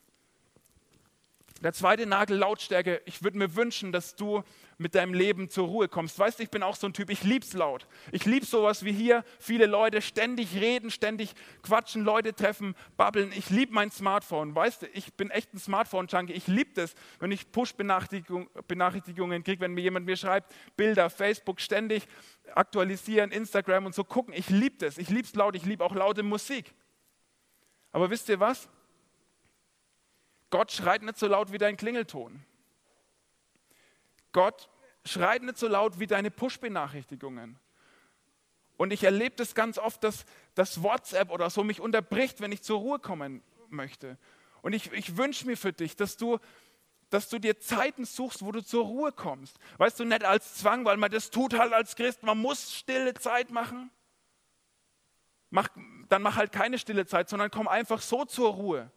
Der 1.61 1.73
zweite 1.73 2.07
Nagel, 2.07 2.37
Lautstärke. 2.37 3.03
Ich 3.05 3.23
würde 3.23 3.37
mir 3.37 3.55
wünschen, 3.55 3.91
dass 3.91 4.15
du 4.15 4.41
mit 4.79 4.95
deinem 4.95 5.13
Leben 5.13 5.47
zur 5.47 5.67
Ruhe 5.67 5.87
kommst. 5.87 6.17
Weißt 6.17 6.39
du, 6.39 6.43
ich 6.43 6.49
bin 6.49 6.63
auch 6.63 6.75
so 6.75 6.87
ein 6.87 6.93
Typ, 6.93 7.11
ich 7.11 7.23
lieb's 7.23 7.53
laut. 7.53 7.85
Ich 8.11 8.25
liebe 8.25 8.47
sowas 8.47 8.83
wie 8.83 8.91
hier, 8.91 9.23
viele 9.39 9.67
Leute 9.67 10.01
ständig 10.01 10.55
reden, 10.55 10.89
ständig 10.89 11.35
quatschen, 11.61 12.03
Leute 12.03 12.33
treffen, 12.33 12.73
babbeln. 12.97 13.31
Ich 13.31 13.51
liebe 13.51 13.73
mein 13.73 13.91
Smartphone. 13.91 14.55
Weißt 14.55 14.81
du, 14.81 14.87
ich 14.87 15.13
bin 15.13 15.29
echt 15.29 15.53
ein 15.53 15.59
Smartphone-Junkie. 15.59 16.33
Ich 16.33 16.47
liebe 16.47 16.71
das, 16.73 16.95
wenn 17.19 17.31
ich 17.31 17.51
Push-Benachrichtigungen 17.51 19.43
kriege, 19.43 19.61
wenn 19.61 19.73
mir 19.73 19.81
jemand 19.81 20.07
mir 20.07 20.17
schreibt, 20.17 20.51
Bilder, 20.75 21.11
Facebook 21.11 21.61
ständig 21.61 22.07
aktualisieren, 22.55 23.29
Instagram 23.31 23.85
und 23.85 23.93
so 23.93 24.03
gucken. 24.03 24.33
Ich 24.33 24.49
liebe 24.49 24.77
das. 24.77 24.97
Ich 24.97 25.09
lieb's 25.09 25.35
laut. 25.35 25.55
Ich 25.55 25.65
liebe 25.65 25.85
auch 25.85 25.93
laute 25.93 26.23
Musik. 26.23 26.73
Aber 27.91 28.09
wisst 28.09 28.29
ihr 28.29 28.39
was? 28.39 28.67
Gott 30.51 30.71
schreit 30.71 31.01
nicht 31.01 31.17
so 31.17 31.27
laut 31.27 31.51
wie 31.51 31.57
dein 31.57 31.77
Klingelton. 31.77 32.45
Gott 34.33 34.69
schreit 35.05 35.41
nicht 35.41 35.57
so 35.57 35.67
laut 35.67 35.99
wie 35.99 36.07
deine 36.07 36.29
Push-Benachrichtigungen. 36.29 37.59
Und 38.77 38.91
ich 38.91 39.03
erlebe 39.03 39.35
das 39.35 39.55
ganz 39.55 39.77
oft, 39.77 40.03
dass 40.03 40.25
das 40.53 40.83
WhatsApp 40.83 41.31
oder 41.31 41.49
so 41.49 41.63
mich 41.63 41.79
unterbricht, 41.79 42.41
wenn 42.41 42.51
ich 42.51 42.61
zur 42.61 42.79
Ruhe 42.79 42.99
kommen 42.99 43.43
möchte. 43.69 44.17
Und 44.61 44.73
ich, 44.73 44.91
ich 44.91 45.17
wünsche 45.17 45.45
mir 45.45 45.57
für 45.57 45.73
dich, 45.73 45.95
dass 45.95 46.17
du, 46.17 46.39
dass 47.09 47.29
du 47.29 47.39
dir 47.39 47.59
Zeiten 47.59 48.05
suchst, 48.05 48.43
wo 48.43 48.51
du 48.51 48.61
zur 48.61 48.85
Ruhe 48.85 49.11
kommst. 49.11 49.57
Weißt 49.77 49.99
du, 49.99 50.05
nicht 50.05 50.23
als 50.23 50.55
Zwang, 50.55 50.85
weil 50.85 50.97
man 50.97 51.11
das 51.11 51.29
tut 51.29 51.57
halt 51.57 51.73
als 51.73 51.95
Christ, 51.95 52.23
man 52.23 52.37
muss 52.37 52.73
stille 52.73 53.13
Zeit 53.13 53.51
machen. 53.51 53.89
Mach, 55.49 55.69
dann 56.09 56.21
mach 56.21 56.35
halt 56.35 56.51
keine 56.51 56.77
stille 56.77 57.05
Zeit, 57.05 57.29
sondern 57.29 57.51
komm 57.51 57.67
einfach 57.67 58.01
so 58.01 58.25
zur 58.25 58.51
Ruhe. 58.53 58.91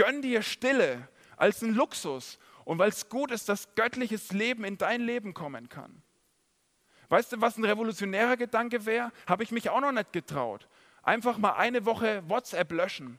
Gönn 0.00 0.22
dir 0.22 0.40
Stille 0.40 1.06
als 1.36 1.60
ein 1.60 1.74
Luxus 1.74 2.38
und 2.64 2.78
weil 2.78 2.88
es 2.88 3.10
gut 3.10 3.30
ist, 3.30 3.50
dass 3.50 3.74
göttliches 3.74 4.32
Leben 4.32 4.64
in 4.64 4.78
dein 4.78 5.02
Leben 5.02 5.34
kommen 5.34 5.68
kann. 5.68 6.02
Weißt 7.10 7.34
du, 7.34 7.40
was 7.42 7.58
ein 7.58 7.66
revolutionärer 7.66 8.38
Gedanke 8.38 8.86
wäre? 8.86 9.12
Habe 9.26 9.42
ich 9.42 9.50
mich 9.50 9.68
auch 9.68 9.82
noch 9.82 9.92
nicht 9.92 10.14
getraut. 10.14 10.68
Einfach 11.02 11.36
mal 11.36 11.52
eine 11.52 11.84
Woche 11.84 12.22
WhatsApp 12.26 12.72
löschen. 12.72 13.18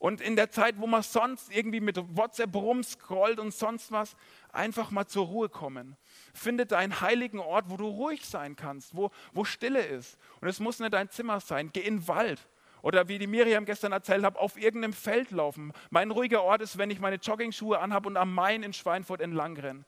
Und 0.00 0.20
in 0.20 0.34
der 0.34 0.50
Zeit, 0.50 0.80
wo 0.80 0.88
man 0.88 1.04
sonst 1.04 1.54
irgendwie 1.54 1.80
mit 1.80 1.96
WhatsApp 2.16 2.52
rumscrollt 2.52 3.38
und 3.38 3.54
sonst 3.54 3.92
was, 3.92 4.16
einfach 4.50 4.90
mal 4.90 5.06
zur 5.06 5.26
Ruhe 5.26 5.50
kommen. 5.50 5.96
Finde 6.34 6.66
deinen 6.66 7.00
heiligen 7.00 7.38
Ort, 7.38 7.70
wo 7.70 7.76
du 7.76 7.86
ruhig 7.86 8.26
sein 8.26 8.56
kannst, 8.56 8.96
wo, 8.96 9.12
wo 9.32 9.44
Stille 9.44 9.86
ist. 9.86 10.18
Und 10.40 10.48
es 10.48 10.58
muss 10.58 10.80
nicht 10.80 10.94
dein 10.94 11.10
Zimmer 11.10 11.38
sein. 11.38 11.70
Geh 11.72 11.82
in 11.82 11.98
den 11.98 12.08
Wald. 12.08 12.48
Oder 12.82 13.08
wie 13.08 13.18
die 13.18 13.28
Miriam 13.28 13.64
gestern 13.64 13.92
erzählt 13.92 14.24
hat, 14.24 14.36
auf 14.36 14.56
irgendeinem 14.56 14.92
Feld 14.92 15.30
laufen. 15.30 15.72
Mein 15.90 16.10
ruhiger 16.10 16.42
Ort 16.42 16.60
ist, 16.62 16.78
wenn 16.78 16.90
ich 16.90 16.98
meine 16.98 17.16
Joggingschuhe 17.16 17.78
anhabe 17.78 18.08
und 18.08 18.16
am 18.16 18.34
Main 18.34 18.62
in 18.64 18.72
Schweinfurt 18.72 19.20
entlang 19.20 19.56
renne. 19.56 19.84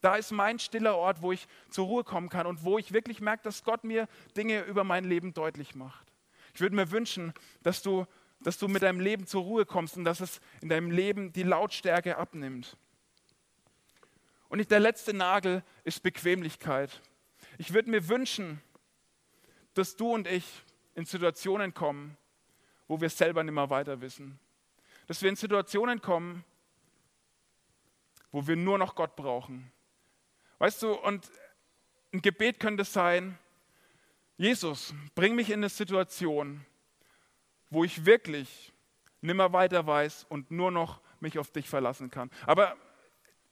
Da 0.00 0.14
ist 0.14 0.30
mein 0.30 0.60
stiller 0.60 0.96
Ort, 0.96 1.22
wo 1.22 1.32
ich 1.32 1.48
zur 1.70 1.86
Ruhe 1.86 2.04
kommen 2.04 2.28
kann 2.28 2.46
und 2.46 2.64
wo 2.64 2.78
ich 2.78 2.92
wirklich 2.92 3.20
merke, 3.20 3.42
dass 3.42 3.64
Gott 3.64 3.82
mir 3.82 4.08
Dinge 4.36 4.62
über 4.62 4.84
mein 4.84 5.04
Leben 5.04 5.34
deutlich 5.34 5.74
macht. 5.74 6.06
Ich 6.54 6.60
würde 6.60 6.76
mir 6.76 6.90
wünschen, 6.92 7.34
dass 7.64 7.82
du, 7.82 8.06
dass 8.40 8.58
du 8.58 8.68
mit 8.68 8.82
deinem 8.82 9.00
Leben 9.00 9.26
zur 9.26 9.42
Ruhe 9.42 9.66
kommst 9.66 9.96
und 9.96 10.04
dass 10.04 10.20
es 10.20 10.40
in 10.60 10.68
deinem 10.68 10.92
Leben 10.92 11.32
die 11.32 11.42
Lautstärke 11.42 12.16
abnimmt. 12.16 12.76
Und 14.48 14.70
der 14.70 14.80
letzte 14.80 15.12
Nagel 15.12 15.62
ist 15.84 16.02
Bequemlichkeit. 16.02 17.02
Ich 17.58 17.74
würde 17.74 17.90
mir 17.90 18.08
wünschen, 18.08 18.62
dass 19.74 19.96
du 19.96 20.12
und 20.14 20.26
ich 20.26 20.44
in 20.94 21.04
Situationen 21.04 21.74
kommen, 21.74 22.16
wo 22.88 23.00
wir 23.00 23.10
selber 23.10 23.44
nicht 23.44 23.54
mehr 23.54 23.70
weiter 23.70 24.00
wissen. 24.00 24.38
Dass 25.06 25.22
wir 25.22 25.28
in 25.28 25.36
Situationen 25.36 26.02
kommen, 26.02 26.44
wo 28.32 28.46
wir 28.46 28.56
nur 28.56 28.78
noch 28.78 28.94
Gott 28.94 29.14
brauchen. 29.16 29.70
Weißt 30.58 30.82
du, 30.82 30.92
und 30.92 31.30
ein 32.12 32.20
Gebet 32.20 32.58
könnte 32.58 32.84
sein, 32.84 33.38
Jesus, 34.36 34.94
bring 35.14 35.34
mich 35.34 35.50
in 35.50 35.60
eine 35.60 35.68
Situation, 35.68 36.64
wo 37.70 37.84
ich 37.84 38.04
wirklich 38.04 38.72
nimmer 39.20 39.52
weiter 39.52 39.86
weiß 39.86 40.26
und 40.28 40.50
nur 40.50 40.70
noch 40.70 41.00
mich 41.20 41.38
auf 41.38 41.50
dich 41.50 41.68
verlassen 41.68 42.10
kann. 42.10 42.30
Aber 42.46 42.76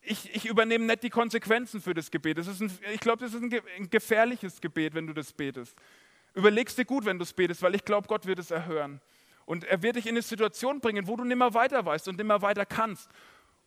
ich, 0.00 0.34
ich 0.34 0.46
übernehme 0.46 0.84
nicht 0.84 1.02
die 1.02 1.10
Konsequenzen 1.10 1.80
für 1.80 1.92
das 1.92 2.10
Gebet. 2.10 2.38
Das 2.38 2.46
ist 2.46 2.60
ein, 2.60 2.70
ich 2.92 3.00
glaube, 3.00 3.24
das 3.24 3.34
ist 3.34 3.42
ein, 3.42 3.90
gefährliches 3.90 4.60
Gebet, 4.60 4.94
wenn 4.94 5.06
du 5.06 5.12
das 5.12 5.32
betest. 5.32 5.76
Überlegst 6.34 6.78
dir 6.78 6.84
gut, 6.84 7.04
wenn 7.04 7.18
du 7.18 7.24
es 7.24 7.32
betest, 7.32 7.62
weil 7.62 7.74
ich 7.74 7.84
glaube, 7.84 8.06
Gott 8.06 8.26
wird 8.26 8.38
es 8.38 8.50
erhören. 8.50 9.00
Und 9.46 9.64
er 9.64 9.82
wird 9.82 9.96
dich 9.96 10.06
in 10.06 10.12
eine 10.12 10.22
Situation 10.22 10.80
bringen, 10.80 11.06
wo 11.06 11.16
du 11.16 11.24
nimmer 11.24 11.54
weiter 11.54 11.86
weißt 11.86 12.08
und 12.08 12.18
nimmer 12.18 12.42
weiter 12.42 12.66
kannst. 12.66 13.08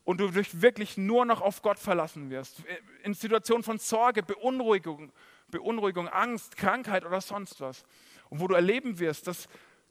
Und 0.03 0.19
du 0.19 0.29
dich 0.29 0.61
wirklich 0.61 0.97
nur 0.97 1.25
noch 1.25 1.41
auf 1.41 1.61
Gott 1.61 1.79
verlassen 1.79 2.29
wirst. 2.29 2.63
In 3.03 3.13
Situationen 3.13 3.63
von 3.63 3.79
Sorge, 3.79 4.23
Beunruhigung, 4.23 5.11
Beunruhigung, 5.49 6.07
Angst, 6.07 6.57
Krankheit 6.57 7.05
oder 7.05 7.21
sonst 7.21 7.61
was. 7.61 7.83
Und 8.29 8.39
wo 8.39 8.47
du 8.47 8.55
erleben 8.55 8.99
wirst, 8.99 9.27
dass, 9.27 9.47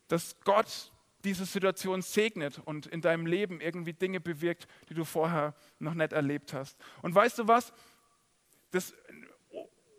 dass 0.08 0.36
Gott 0.44 0.92
diese 1.24 1.44
Situation 1.44 2.02
segnet 2.02 2.60
und 2.64 2.86
in 2.86 3.00
deinem 3.00 3.26
Leben 3.26 3.60
irgendwie 3.60 3.92
Dinge 3.92 4.20
bewirkt, 4.20 4.66
die 4.88 4.94
du 4.94 5.04
vorher 5.04 5.54
noch 5.78 5.94
nicht 5.94 6.12
erlebt 6.12 6.52
hast. 6.52 6.76
Und 7.02 7.14
weißt 7.14 7.38
du 7.40 7.48
was? 7.48 7.72
Das 8.70 8.94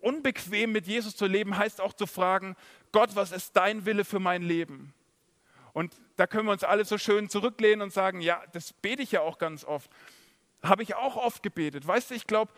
unbequem 0.02 0.72
mit 0.72 0.88
Jesus 0.88 1.16
zu 1.16 1.26
leben 1.26 1.58
heißt 1.58 1.82
auch 1.82 1.94
zu 1.94 2.08
fragen, 2.08 2.56
Gott, 2.92 3.16
was 3.16 3.32
ist 3.32 3.56
dein 3.56 3.86
Wille 3.86 4.06
für 4.06 4.20
mein 4.20 4.42
Leben? 4.44 4.94
Und 5.74 5.96
da 6.16 6.28
können 6.28 6.46
wir 6.46 6.52
uns 6.52 6.64
alle 6.64 6.86
so 6.86 6.98
schön 6.98 7.30
zurücklehnen 7.30 7.82
und 7.82 7.94
sagen, 7.94 8.22
ja, 8.22 8.44
das 8.54 8.74
bete 8.74 9.02
ich 9.02 9.12
ja 9.12 9.22
auch 9.22 9.38
ganz 9.38 9.64
oft. 9.64 9.90
Habe 10.64 10.84
ich 10.84 10.96
auch 10.96 11.16
oft 11.16 11.44
gebetet. 11.44 11.86
Weißt 11.88 12.12
du, 12.12 12.16
ich 12.16 12.28
glaube, 12.28 12.52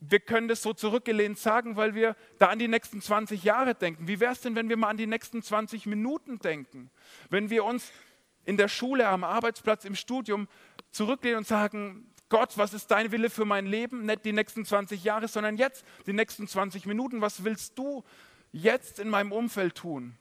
wir 0.00 0.18
können 0.18 0.48
das 0.48 0.62
so 0.62 0.72
zurückgelehnt 0.72 1.38
sagen, 1.38 1.76
weil 1.76 1.94
wir 1.94 2.16
da 2.38 2.48
an 2.48 2.58
die 2.58 2.66
nächsten 2.66 3.00
20 3.00 3.44
Jahre 3.44 3.74
denken. 3.74 4.08
Wie 4.08 4.18
wäre 4.18 4.32
es 4.32 4.40
denn, 4.40 4.56
wenn 4.56 4.68
wir 4.68 4.76
mal 4.76 4.88
an 4.88 4.96
die 4.96 5.06
nächsten 5.06 5.42
20 5.42 5.86
Minuten 5.86 6.40
denken? 6.40 6.90
Wenn 7.30 7.50
wir 7.50 7.64
uns 7.64 7.92
in 8.44 8.56
der 8.56 8.66
Schule, 8.66 9.06
am 9.06 9.22
Arbeitsplatz, 9.22 9.84
im 9.84 9.94
Studium 9.94 10.48
zurücklehnen 10.90 11.38
und 11.38 11.46
sagen, 11.46 12.12
Gott, 12.28 12.58
was 12.58 12.74
ist 12.74 12.90
dein 12.90 13.12
Wille 13.12 13.30
für 13.30 13.44
mein 13.44 13.66
Leben? 13.66 14.06
Nicht 14.06 14.24
die 14.24 14.32
nächsten 14.32 14.64
20 14.64 15.04
Jahre, 15.04 15.28
sondern 15.28 15.56
jetzt, 15.56 15.84
die 16.06 16.12
nächsten 16.12 16.48
20 16.48 16.86
Minuten. 16.86 17.20
Was 17.20 17.44
willst 17.44 17.78
du 17.78 18.02
jetzt 18.50 18.98
in 18.98 19.08
meinem 19.08 19.30
Umfeld 19.32 19.76
tun? 19.76 20.16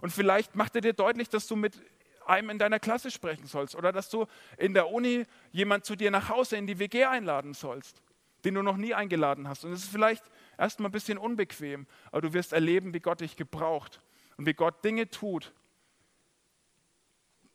Und 0.00 0.10
vielleicht 0.10 0.54
macht 0.56 0.74
er 0.74 0.80
dir 0.80 0.92
deutlich, 0.92 1.28
dass 1.28 1.46
du 1.46 1.56
mit 1.56 1.80
einem 2.26 2.50
in 2.50 2.58
deiner 2.58 2.78
Klasse 2.78 3.10
sprechen 3.10 3.46
sollst 3.46 3.74
oder 3.74 3.90
dass 3.90 4.10
du 4.10 4.26
in 4.58 4.74
der 4.74 4.90
Uni 4.90 5.24
jemand 5.50 5.84
zu 5.84 5.96
dir 5.96 6.10
nach 6.10 6.28
Hause 6.28 6.56
in 6.56 6.66
die 6.66 6.78
WG 6.78 7.04
einladen 7.04 7.54
sollst, 7.54 8.02
den 8.44 8.54
du 8.54 8.62
noch 8.62 8.76
nie 8.76 8.94
eingeladen 8.94 9.48
hast. 9.48 9.64
Und 9.64 9.72
es 9.72 9.84
ist 9.84 9.90
vielleicht 9.90 10.24
erstmal 10.58 10.90
ein 10.90 10.92
bisschen 10.92 11.18
unbequem, 11.18 11.86
aber 12.12 12.20
du 12.20 12.32
wirst 12.34 12.52
erleben, 12.52 12.92
wie 12.92 13.00
Gott 13.00 13.20
dich 13.20 13.36
gebraucht 13.36 14.00
und 14.36 14.46
wie 14.46 14.54
Gott 14.54 14.84
Dinge 14.84 15.08
tut, 15.08 15.52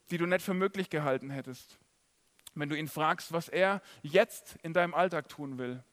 die 0.10 0.18
du 0.18 0.26
nicht 0.26 0.42
für 0.44 0.56
möglich 0.56 0.90
gehalten 0.90 1.30
hättest 1.30 1.78
wenn 2.56 2.70
du 2.70 2.78
ihn 2.78 2.88
fragst, 2.88 3.32
was 3.32 3.50
er 3.50 3.82
jetzt 4.02 4.58
in 4.62 4.74
deinem 4.74 4.94
Alltag 4.94 5.30
tun 5.30 5.58
will, 5.58 5.84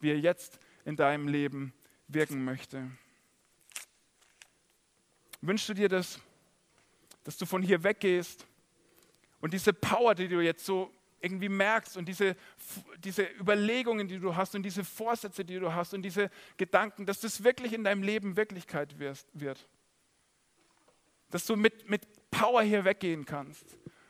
wie 0.00 0.10
er 0.10 0.18
jetzt 0.18 0.58
in 0.84 0.96
deinem 0.96 1.28
Leben 1.28 1.72
wirken 2.08 2.44
möchte. 2.44 2.90
Wünschst 5.46 5.68
du 5.68 5.74
dir 5.74 5.88
das, 5.88 6.18
dass 7.22 7.36
du 7.36 7.46
von 7.46 7.62
hier 7.62 7.82
weggehst 7.82 8.46
und 9.40 9.52
diese 9.52 9.72
Power, 9.72 10.14
die 10.14 10.28
du 10.28 10.40
jetzt 10.40 10.64
so 10.64 10.90
irgendwie 11.20 11.48
merkst 11.48 11.96
und 11.96 12.06
diese, 12.06 12.36
diese 12.98 13.24
Überlegungen, 13.40 14.08
die 14.08 14.18
du 14.18 14.36
hast 14.36 14.54
und 14.54 14.62
diese 14.62 14.84
Vorsätze, 14.84 15.44
die 15.44 15.58
du 15.58 15.72
hast 15.72 15.94
und 15.94 16.02
diese 16.02 16.30
Gedanken, 16.56 17.06
dass 17.06 17.20
das 17.20 17.44
wirklich 17.44 17.72
in 17.72 17.84
deinem 17.84 18.02
Leben 18.02 18.36
Wirklichkeit 18.36 18.98
wird. 18.98 19.68
Dass 21.30 21.46
du 21.46 21.56
mit, 21.56 21.88
mit 21.88 22.06
Power 22.30 22.62
hier 22.62 22.84
weggehen 22.84 23.24
kannst. 23.24 23.64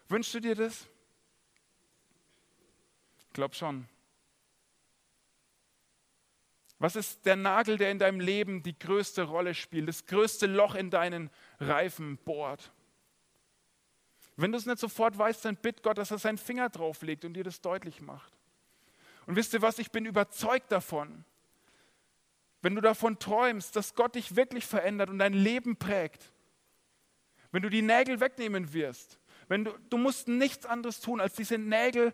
Wünschst 0.09 0.35
du 0.35 0.41
dir 0.41 0.55
das? 0.55 0.89
glaube 3.35 3.55
schon. 3.55 3.87
Was 6.79 6.97
ist 6.97 7.25
der 7.25 7.37
Nagel, 7.37 7.79
der 7.79 7.91
in 7.91 7.99
deinem 7.99 8.21
Leben 8.21 8.63
die 8.63 8.79
größte 8.79 9.23
Rolle 9.23 9.55
spielt, 9.55 9.89
das 9.89 10.07
größte 10.07 10.47
Loch 10.47 10.75
in 10.75 10.91
deinen 10.91 11.31
Reifen 11.61 12.19
bohrt? 12.19 12.73
Wenn 14.37 14.51
du 14.51 14.59
es 14.59 14.67
nicht 14.67 14.79
sofort 14.79 15.17
weißt, 15.17 15.45
dann 15.45 15.57
bitt 15.57 15.83
Gott, 15.83 15.99
dass 15.99 16.11
er 16.11 16.19
seinen 16.19 16.39
Finger 16.39 16.69
drauflegt 16.69 17.25
und 17.25 17.35
dir 17.35 17.45
das 17.45 17.61
deutlich 17.61 18.01
macht. 18.01 18.33
Und 19.27 19.37
wisst 19.37 19.55
ihr 19.55 19.63
was, 19.63 19.79
ich 19.79 19.91
bin 19.91 20.07
überzeugt 20.07 20.73
davon, 20.73 21.25
wenn 22.61 22.75
du 22.75 22.81
davon 22.81 23.19
träumst, 23.19 23.77
dass 23.77 23.95
Gott 23.95 24.15
dich 24.15 24.37
wirklich 24.37 24.67
verändert 24.67 25.11
und 25.11 25.19
dein 25.19 25.35
Leben 25.35 25.77
prägt, 25.77 26.33
wenn 27.53 27.63
du 27.63 27.71
die 27.71 27.83
Nägel 27.83 28.21
wegnehmen 28.21 28.73
wirst, 28.73 29.19
wenn 29.49 29.65
du, 29.65 29.79
du 29.91 29.99
musst 29.99 30.29
nichts 30.29 30.67
anderes 30.67 31.01
tun, 31.01 31.21
als 31.21 31.35
diese 31.35 31.59
Nägel 31.59 32.13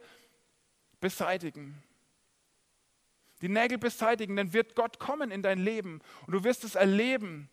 beseitigen. 1.01 1.83
Die 3.42 3.48
Nägel 3.48 3.79
beseitigen, 3.79 4.37
dann 4.37 4.53
wird 4.53 4.74
Gott 4.74 4.98
kommen 4.98 5.31
in 5.31 5.42
dein 5.42 5.59
Leben 5.59 6.00
und 6.26 6.33
du 6.35 6.44
wirst 6.44 6.64
es 6.64 6.74
erleben, 6.74 7.48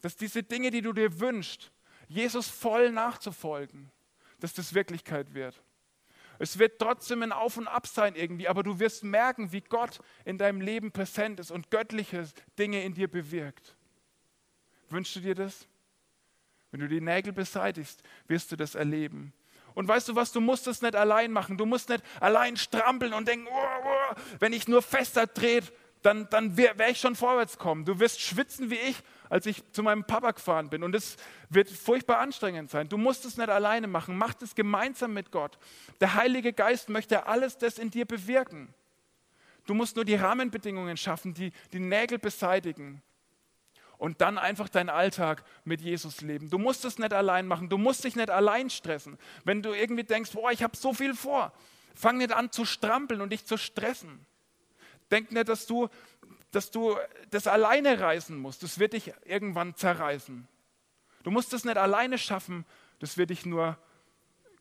dass 0.00 0.16
diese 0.16 0.42
Dinge, 0.42 0.70
die 0.70 0.82
du 0.82 0.92
dir 0.92 1.20
wünschst, 1.20 1.70
Jesus 2.08 2.48
voll 2.48 2.90
nachzufolgen, 2.90 3.90
dass 4.40 4.54
das 4.54 4.74
Wirklichkeit 4.74 5.34
wird. 5.34 5.60
Es 6.38 6.58
wird 6.58 6.78
trotzdem 6.78 7.22
ein 7.22 7.32
Auf 7.32 7.56
und 7.56 7.66
Ab 7.66 7.86
sein 7.86 8.14
irgendwie, 8.14 8.48
aber 8.48 8.62
du 8.62 8.78
wirst 8.78 9.02
merken, 9.02 9.52
wie 9.52 9.60
Gott 9.60 10.00
in 10.24 10.38
deinem 10.38 10.60
Leben 10.60 10.92
präsent 10.92 11.40
ist 11.40 11.50
und 11.50 11.70
göttliche 11.70 12.28
Dinge 12.58 12.84
in 12.84 12.94
dir 12.94 13.08
bewirkt. 13.08 13.76
Wünschst 14.88 15.16
du 15.16 15.20
dir 15.20 15.34
das? 15.34 15.66
Wenn 16.70 16.80
du 16.80 16.88
die 16.88 17.00
Nägel 17.00 17.32
beseitigst, 17.32 18.02
wirst 18.26 18.52
du 18.52 18.56
das 18.56 18.74
erleben. 18.74 19.32
Und 19.78 19.86
weißt 19.86 20.08
du 20.08 20.16
was, 20.16 20.32
du 20.32 20.40
musst 20.40 20.66
es 20.66 20.82
nicht 20.82 20.96
allein 20.96 21.30
machen. 21.30 21.56
Du 21.56 21.64
musst 21.64 21.88
nicht 21.88 22.02
allein 22.18 22.56
strampeln 22.56 23.12
und 23.12 23.28
denken, 23.28 23.46
oh, 23.48 23.54
oh, 23.54 24.14
wenn 24.40 24.52
ich 24.52 24.66
nur 24.66 24.82
fester 24.82 25.28
dreht, 25.28 25.72
dann, 26.02 26.28
dann 26.30 26.56
werde 26.56 26.90
ich 26.90 26.98
schon 26.98 27.14
vorwärts 27.14 27.58
kommen. 27.58 27.84
Du 27.84 28.00
wirst 28.00 28.20
schwitzen 28.20 28.70
wie 28.70 28.74
ich, 28.74 28.96
als 29.30 29.46
ich 29.46 29.62
zu 29.70 29.84
meinem 29.84 30.02
Papa 30.02 30.32
gefahren 30.32 30.68
bin. 30.68 30.82
Und 30.82 30.96
es 30.96 31.16
wird 31.48 31.70
furchtbar 31.70 32.18
anstrengend 32.18 32.72
sein. 32.72 32.88
Du 32.88 32.98
musst 32.98 33.24
es 33.24 33.36
nicht 33.36 33.50
alleine 33.50 33.86
machen. 33.86 34.18
Mach 34.18 34.34
es 34.42 34.56
gemeinsam 34.56 35.12
mit 35.12 35.30
Gott. 35.30 35.60
Der 36.00 36.14
Heilige 36.14 36.52
Geist 36.52 36.88
möchte 36.88 37.28
alles 37.28 37.56
das 37.56 37.78
in 37.78 37.92
dir 37.92 38.04
bewirken. 38.04 38.74
Du 39.64 39.74
musst 39.74 39.94
nur 39.94 40.04
die 40.04 40.16
Rahmenbedingungen 40.16 40.96
schaffen, 40.96 41.34
die, 41.34 41.52
die 41.72 41.78
Nägel 41.78 42.18
beseitigen 42.18 43.00
und 43.98 44.20
dann 44.20 44.38
einfach 44.38 44.68
deinen 44.68 44.88
Alltag 44.88 45.44
mit 45.64 45.80
Jesus 45.80 46.20
leben. 46.20 46.48
Du 46.48 46.58
musst 46.58 46.84
es 46.84 46.98
nicht 46.98 47.12
allein 47.12 47.46
machen, 47.46 47.68
du 47.68 47.76
musst 47.76 48.04
dich 48.04 48.16
nicht 48.16 48.30
allein 48.30 48.70
stressen. 48.70 49.18
Wenn 49.44 49.60
du 49.60 49.72
irgendwie 49.72 50.04
denkst, 50.04 50.32
boah, 50.32 50.50
ich 50.50 50.62
habe 50.62 50.76
so 50.76 50.94
viel 50.94 51.14
vor, 51.14 51.52
fang 51.94 52.18
nicht 52.18 52.32
an 52.32 52.50
zu 52.52 52.64
strampeln 52.64 53.20
und 53.20 53.30
dich 53.30 53.44
zu 53.44 53.58
stressen. 53.58 54.24
Denk 55.10 55.32
nicht, 55.32 55.48
dass 55.48 55.66
du, 55.66 55.88
dass 56.52 56.70
du 56.70 56.96
das 57.30 57.46
alleine 57.46 57.98
reißen 57.98 58.36
musst. 58.38 58.62
Das 58.62 58.78
wird 58.78 58.92
dich 58.92 59.12
irgendwann 59.24 59.74
zerreißen. 59.74 60.46
Du 61.24 61.30
musst 61.30 61.52
es 61.52 61.64
nicht 61.64 61.76
alleine 61.76 62.18
schaffen, 62.18 62.64
das 63.00 63.16
wird 63.18 63.30
dich 63.30 63.44
nur 63.44 63.76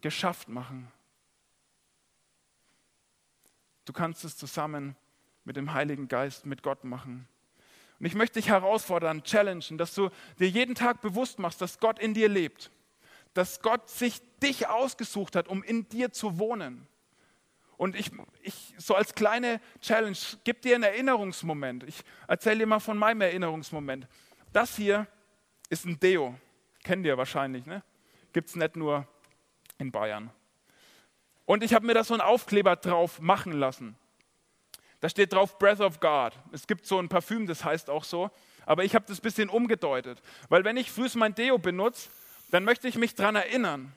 geschafft 0.01 0.49
machen. 0.49 0.91
Du 3.85 3.93
kannst 3.93 4.25
es 4.25 4.35
zusammen 4.35 4.95
mit 5.45 5.55
dem 5.55 5.73
Heiligen 5.73 6.07
Geist, 6.07 6.45
mit 6.45 6.61
Gott 6.63 6.83
machen. 6.83 7.27
Und 7.99 8.05
ich 8.05 8.15
möchte 8.15 8.39
dich 8.39 8.49
herausfordern, 8.49 9.23
challengen, 9.23 9.77
dass 9.77 9.95
du 9.95 10.09
dir 10.39 10.49
jeden 10.49 10.75
Tag 10.75 11.01
bewusst 11.01 11.39
machst, 11.39 11.61
dass 11.61 11.79
Gott 11.79 11.99
in 11.99 12.13
dir 12.13 12.29
lebt. 12.29 12.71
Dass 13.33 13.61
Gott 13.61 13.89
sich 13.89 14.21
dich 14.39 14.67
ausgesucht 14.67 15.35
hat, 15.35 15.47
um 15.47 15.63
in 15.63 15.89
dir 15.89 16.11
zu 16.11 16.37
wohnen. 16.37 16.87
Und 17.77 17.95
ich, 17.95 18.11
ich 18.41 18.73
so 18.77 18.95
als 18.95 19.13
kleine 19.13 19.61
Challenge, 19.81 20.17
gib 20.43 20.61
dir 20.61 20.75
einen 20.75 20.83
Erinnerungsmoment. 20.83 21.83
Ich 21.83 22.01
erzähle 22.27 22.59
dir 22.59 22.65
mal 22.65 22.79
von 22.79 22.97
meinem 22.97 23.21
Erinnerungsmoment. 23.21 24.07
Das 24.51 24.75
hier 24.75 25.07
ist 25.69 25.85
ein 25.85 25.99
Deo. 25.99 26.35
Kennt 26.83 27.05
ihr 27.05 27.17
wahrscheinlich, 27.17 27.65
ne? 27.65 27.83
Gibt 28.33 28.49
es 28.49 28.55
nicht 28.55 28.75
nur 28.75 29.07
in 29.77 29.91
Bayern. 29.91 30.31
Und 31.45 31.63
ich 31.63 31.73
habe 31.73 31.85
mir 31.85 31.93
da 31.93 32.03
so 32.03 32.13
einen 32.13 32.21
Aufkleber 32.21 32.75
drauf 32.75 33.19
machen 33.19 33.53
lassen. 33.53 33.95
Da 34.99 35.09
steht 35.09 35.33
drauf 35.33 35.59
Breath 35.59 35.79
of 35.79 35.99
God. 35.99 36.33
Es 36.51 36.65
gibt 36.65 36.85
so 36.85 36.99
ein 36.99 37.09
Parfüm, 37.09 37.45
das 37.45 37.63
heißt 37.63 37.89
auch 37.89 38.03
so. 38.03 38.31
Aber 38.65 38.83
ich 38.83 38.95
habe 38.95 39.05
das 39.07 39.19
ein 39.19 39.21
bisschen 39.21 39.49
umgedeutet. 39.49 40.21
Weil 40.49 40.63
wenn 40.63 40.77
ich 40.77 40.91
früh 40.91 41.07
mein 41.15 41.35
Deo 41.35 41.57
benutze, 41.57 42.09
dann 42.51 42.63
möchte 42.63 42.87
ich 42.87 42.95
mich 42.95 43.15
daran 43.15 43.35
erinnern, 43.35 43.93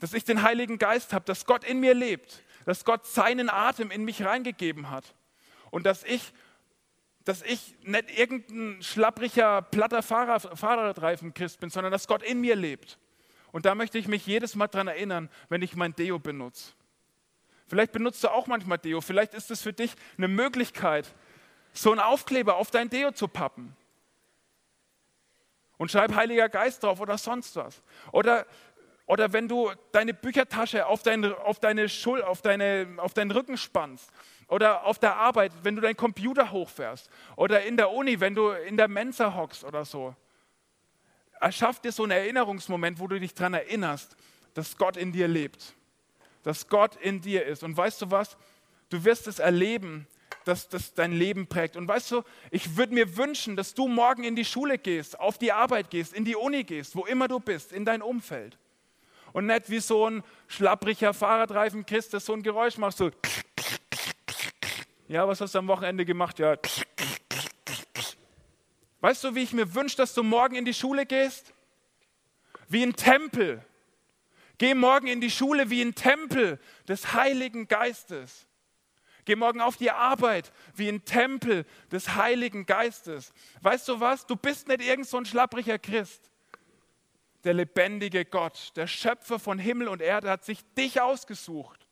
dass 0.00 0.12
ich 0.12 0.24
den 0.24 0.42
Heiligen 0.42 0.78
Geist 0.78 1.12
habe, 1.12 1.24
dass 1.24 1.46
Gott 1.46 1.64
in 1.64 1.80
mir 1.80 1.94
lebt, 1.94 2.42
dass 2.66 2.84
Gott 2.84 3.06
seinen 3.06 3.48
Atem 3.48 3.90
in 3.90 4.04
mich 4.04 4.24
reingegeben 4.24 4.90
hat. 4.90 5.14
Und 5.70 5.86
dass 5.86 6.04
ich, 6.04 6.32
dass 7.24 7.42
ich 7.42 7.76
nicht 7.82 8.16
irgendein 8.18 8.82
schlappriger, 8.82 9.62
platter 9.62 10.02
Fahrer, 10.02 10.40
Fahrradreifen-Christ 10.40 11.60
bin, 11.60 11.70
sondern 11.70 11.92
dass 11.92 12.06
Gott 12.06 12.22
in 12.22 12.40
mir 12.40 12.56
lebt. 12.56 12.98
Und 13.52 13.66
da 13.66 13.74
möchte 13.74 13.98
ich 13.98 14.08
mich 14.08 14.26
jedes 14.26 14.56
Mal 14.56 14.66
daran 14.66 14.88
erinnern, 14.88 15.30
wenn 15.48 15.62
ich 15.62 15.76
mein 15.76 15.94
Deo 15.94 16.18
benutze. 16.18 16.72
Vielleicht 17.66 17.92
benutzt 17.92 18.22
du 18.22 18.28
auch 18.28 18.46
manchmal 18.46 18.78
Deo. 18.78 19.00
Vielleicht 19.00 19.34
ist 19.34 19.50
es 19.50 19.62
für 19.62 19.72
dich 19.72 19.92
eine 20.18 20.28
Möglichkeit, 20.28 21.06
so 21.72 21.90
einen 21.90 22.00
Aufkleber 22.00 22.56
auf 22.56 22.70
dein 22.70 22.90
Deo 22.90 23.10
zu 23.12 23.26
pappen. 23.26 23.74
Und 25.76 25.90
schreib 25.90 26.14
Heiliger 26.14 26.48
Geist 26.48 26.82
drauf 26.82 27.00
oder 27.00 27.18
sonst 27.18 27.56
was. 27.56 27.82
Oder, 28.12 28.46
oder 29.06 29.32
wenn 29.32 29.48
du 29.48 29.72
deine 29.92 30.14
Büchertasche 30.14 30.86
auf, 30.86 31.02
dein, 31.02 31.24
auf, 31.24 31.58
deine 31.58 31.88
Schul, 31.88 32.22
auf, 32.22 32.42
deine, 32.42 32.86
auf 32.98 33.14
deinen 33.14 33.30
Rücken 33.30 33.56
spannst. 33.56 34.10
Oder 34.46 34.84
auf 34.84 34.98
der 34.98 35.16
Arbeit, 35.16 35.52
wenn 35.62 35.74
du 35.74 35.80
deinen 35.80 35.96
Computer 35.96 36.52
hochfährst. 36.52 37.10
Oder 37.34 37.64
in 37.64 37.76
der 37.76 37.90
Uni, 37.90 38.20
wenn 38.20 38.34
du 38.34 38.50
in 38.50 38.76
der 38.76 38.88
Mensa 38.88 39.34
hockst 39.34 39.64
oder 39.64 39.84
so. 39.84 40.14
Erschaff 41.40 41.80
dir 41.80 41.92
so 41.92 42.04
einen 42.04 42.12
Erinnerungsmoment, 42.12 43.00
wo 43.00 43.08
du 43.08 43.18
dich 43.18 43.34
daran 43.34 43.54
erinnerst, 43.54 44.16
dass 44.52 44.76
Gott 44.76 44.96
in 44.96 45.12
dir 45.12 45.26
lebt 45.26 45.74
dass 46.44 46.68
Gott 46.68 46.94
in 46.96 47.20
dir 47.20 47.44
ist. 47.44 47.64
Und 47.64 47.76
weißt 47.76 48.02
du 48.02 48.10
was? 48.12 48.36
Du 48.90 49.04
wirst 49.04 49.26
es 49.26 49.40
erleben, 49.40 50.06
dass 50.44 50.68
das 50.68 50.94
dein 50.94 51.12
Leben 51.12 51.46
prägt. 51.46 51.76
Und 51.76 51.88
weißt 51.88 52.12
du, 52.12 52.22
ich 52.50 52.76
würde 52.76 52.94
mir 52.94 53.16
wünschen, 53.16 53.56
dass 53.56 53.74
du 53.74 53.88
morgen 53.88 54.24
in 54.24 54.36
die 54.36 54.44
Schule 54.44 54.78
gehst, 54.78 55.18
auf 55.18 55.38
die 55.38 55.52
Arbeit 55.52 55.90
gehst, 55.90 56.12
in 56.12 56.24
die 56.24 56.36
Uni 56.36 56.64
gehst, 56.64 56.94
wo 56.94 57.04
immer 57.06 57.26
du 57.26 57.40
bist, 57.40 57.72
in 57.72 57.84
dein 57.84 58.02
Umfeld. 58.02 58.58
Und 59.32 59.46
nicht 59.46 59.68
wie 59.68 59.80
so 59.80 60.08
ein 60.08 60.22
schlappriger 60.46 61.12
Fahrradreifen 61.12 61.84
Christ, 61.86 62.14
das 62.14 62.26
so 62.26 62.34
ein 62.34 62.42
Geräusch 62.42 62.78
macht, 62.78 62.96
so. 62.96 63.10
Ja, 65.08 65.26
was 65.26 65.40
hast 65.40 65.54
du 65.54 65.58
am 65.58 65.66
Wochenende 65.66 66.04
gemacht? 66.04 66.38
Ja. 66.38 66.56
Weißt 69.00 69.24
du, 69.24 69.34
wie 69.34 69.42
ich 69.42 69.52
mir 69.52 69.74
wünsche, 69.74 69.96
dass 69.96 70.14
du 70.14 70.22
morgen 70.22 70.54
in 70.54 70.64
die 70.64 70.74
Schule 70.74 71.04
gehst? 71.04 71.52
Wie 72.68 72.82
ein 72.82 72.94
Tempel, 72.94 73.64
Geh 74.58 74.74
morgen 74.74 75.06
in 75.06 75.20
die 75.20 75.30
Schule 75.30 75.70
wie 75.70 75.82
ein 75.82 75.94
Tempel 75.94 76.60
des 76.86 77.12
Heiligen 77.12 77.66
Geistes. 77.66 78.46
Geh 79.24 79.36
morgen 79.36 79.60
auf 79.60 79.76
die 79.76 79.90
Arbeit 79.90 80.52
wie 80.74 80.88
ein 80.88 81.04
Tempel 81.04 81.64
des 81.90 82.14
Heiligen 82.14 82.66
Geistes. 82.66 83.32
Weißt 83.62 83.88
du 83.88 83.98
was? 84.00 84.26
Du 84.26 84.36
bist 84.36 84.68
nicht 84.68 84.82
irgend 84.82 85.06
so 85.06 85.16
ein 85.16 85.24
schlappriger 85.24 85.78
Christ. 85.78 86.30
Der 87.42 87.54
lebendige 87.54 88.24
Gott, 88.24 88.72
der 88.76 88.86
Schöpfer 88.86 89.38
von 89.38 89.58
Himmel 89.58 89.88
und 89.88 90.00
Erde, 90.00 90.30
hat 90.30 90.44
sich 90.44 90.60
dich 90.74 91.00
ausgesucht, 91.00 91.86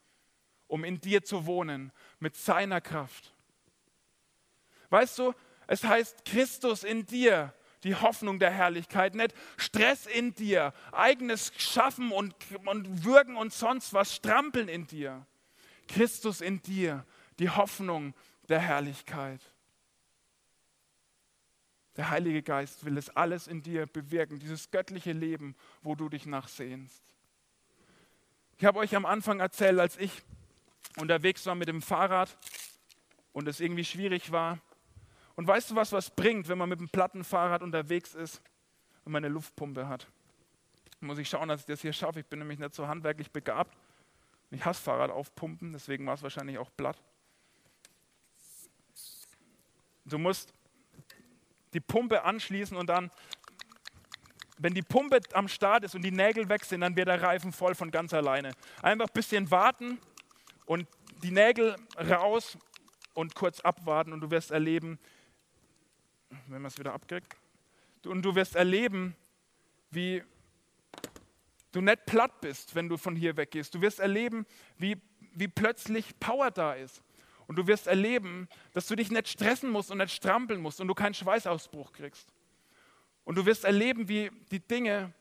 um 0.67 0.85
in 0.85 1.01
dir 1.01 1.25
zu 1.25 1.47
wohnen, 1.47 1.93
mit 2.21 2.37
seiner 2.37 2.81
Kraft. 2.81 3.35
Weißt 4.91 5.19
du, 5.19 5.35
es 5.67 5.85
heißt 5.85 6.25
Christus 6.25 6.85
in 6.85 7.07
dir, 7.07 7.55
die 7.85 7.95
Hoffnung 7.95 8.39
der 8.39 8.51
Herrlichkeit, 8.51 9.15
nicht 9.15 9.35
Stress 9.57 10.07
in 10.07 10.35
dir, 10.35 10.73
eigenes 10.93 11.53
Schaffen 11.57 12.13
und, 12.13 12.35
und 12.67 13.05
Würgen 13.05 13.37
und 13.37 13.53
sonst 13.53 13.93
was, 13.93 14.15
Strampeln 14.15 14.69
in 14.69 14.87
dir. 14.87 15.27
Christus 15.89 16.41
in 16.41 16.63
dir, 16.63 17.05
die 17.39 17.51
Hoffnung 17.51 18.15
der 18.49 18.61
Herrlichkeit. 18.61 19.41
Der 21.97 22.09
Heilige 22.09 22.43
Geist 22.43 22.85
will 22.85 22.97
es 22.97 23.11
alles 23.11 23.47
in 23.47 23.63
dir 23.63 23.87
bewirken, 23.87 24.39
dieses 24.39 24.71
göttliche 24.71 25.13
Leben, 25.13 25.55
wo 25.83 25.95
du 25.95 26.09
dich 26.09 26.25
nachsehnst. 26.25 27.03
Ich 28.57 28.65
habe 28.65 28.79
euch 28.79 28.97
am 28.97 29.05
Anfang 29.05 29.41
erzählt, 29.41 29.79
als 29.79 29.99
ich 29.99 30.23
unterwegs 30.97 31.45
war 31.47 31.55
mit 31.55 31.69
dem 31.69 31.83
Fahrrad 31.83 32.37
und 33.33 33.49
es 33.49 33.61
irgendwie 33.61 33.85
schwierig 33.85 34.33
war. 34.33 34.59
Und 35.37 35.47
weißt 35.47 35.71
du 35.71 35.75
was, 35.75 35.93
was 35.93 36.11
bringt, 36.11 36.49
wenn 36.49 36.59
man 36.59 36.69
mit 36.69 36.81
dem 36.81 36.89
Plattenfahrrad 36.89 37.63
unterwegs 37.63 38.15
ist 38.15 38.43
und 39.05 39.13
man 39.13 39.25
eine 39.25 39.33
Luftpumpe 39.33 39.89
hat? 39.89 40.07
Muss 41.01 41.19
ich 41.19 41.29
schauen, 41.29 41.49
dass 41.49 41.61
ich 41.61 41.67
das 41.67 41.81
hier 41.81 41.93
schaffe. 41.93 42.21
Ich 42.21 42.27
bin 42.27 42.39
nämlich 42.39 42.59
nicht 42.59 42.75
so 42.75 42.87
handwerklich 42.87 43.31
begabt. 43.31 43.77
Ich 44.51 44.65
hasse 44.65 44.83
Fahrrad 44.83 45.11
aufpumpen, 45.11 45.73
deswegen 45.73 46.07
war 46.07 46.15
es 46.15 46.23
wahrscheinlich 46.23 46.59
auch 46.59 46.71
platt. 46.77 47.03
Du 50.05 50.19
musst 50.19 50.53
die 51.73 51.81
Pumpe 51.81 52.23
anschließen 52.23 52.77
und 52.77 52.87
dann, 52.89 53.11
wenn 54.59 54.75
die 54.75 54.83
Pumpe 54.83 55.21
am 55.33 55.49
Start 55.49 55.85
ist 55.85 55.95
und 55.95 56.03
die 56.03 56.11
Nägel 56.11 56.49
weg 56.49 56.65
sind, 56.65 56.83
dann 56.83 56.97
wird 56.97 57.09
der 57.09 57.23
Reifen 57.23 57.51
voll 57.51 57.75
von 57.75 57.91
ganz 57.91 58.13
alleine. 58.13 58.53
Einfach 58.83 59.07
ein 59.07 59.15
bisschen 59.15 59.51
warten 59.51 59.99
und 60.67 60.87
die 61.23 61.31
Nägel 61.31 61.77
raus 61.97 62.59
und 63.15 63.35
kurz 63.35 63.61
abwarten 63.61 64.13
und 64.13 64.21
du 64.21 64.31
wirst 64.31 64.51
erleben, 64.51 64.99
wenn 66.49 66.63
man 66.63 66.71
es 66.71 66.79
wieder 66.79 66.93
abkriegt, 66.93 67.37
und 68.07 68.23
du 68.23 68.35
wirst 68.35 68.57
erleben, 68.57 69.17
wie 69.91 70.23
du 71.73 71.81
nicht 71.81 72.07
platt 72.07 72.41
bist, 72.41 72.75
wenn 72.75 72.89
du 72.89 72.97
von 72.97 73.17
hier 73.17 73.37
weggehst. 73.37 73.75
Du 73.75 73.81
wirst 73.81 74.01
erleben, 74.01 74.47
wie, 74.77 74.97
wie 75.35 75.49
plötzlich 75.49 76.19
Power 76.21 76.51
da 76.51 76.75
ist. 76.75 77.03
Und 77.47 77.57
du 77.57 77.67
wirst 77.67 77.87
erleben, 77.87 78.49
dass 78.73 78.87
du 78.87 78.97
dich 78.97 79.11
nicht 79.11 79.29
stressen 79.29 79.71
musst 79.71 79.91
und 79.91 79.99
nicht 79.99 80.15
strampeln 80.15 80.61
musst 80.61 80.81
und 80.81 80.89
du 80.89 80.95
keinen 80.95 81.15
Schweißausbruch 81.15 81.93
kriegst. 81.93 82.33
Und 83.25 83.37
du 83.37 83.47
wirst 83.47 83.65
erleben, 83.65 84.09
wie 84.09 84.31
die 84.51 84.61
Dinge, 84.61 85.13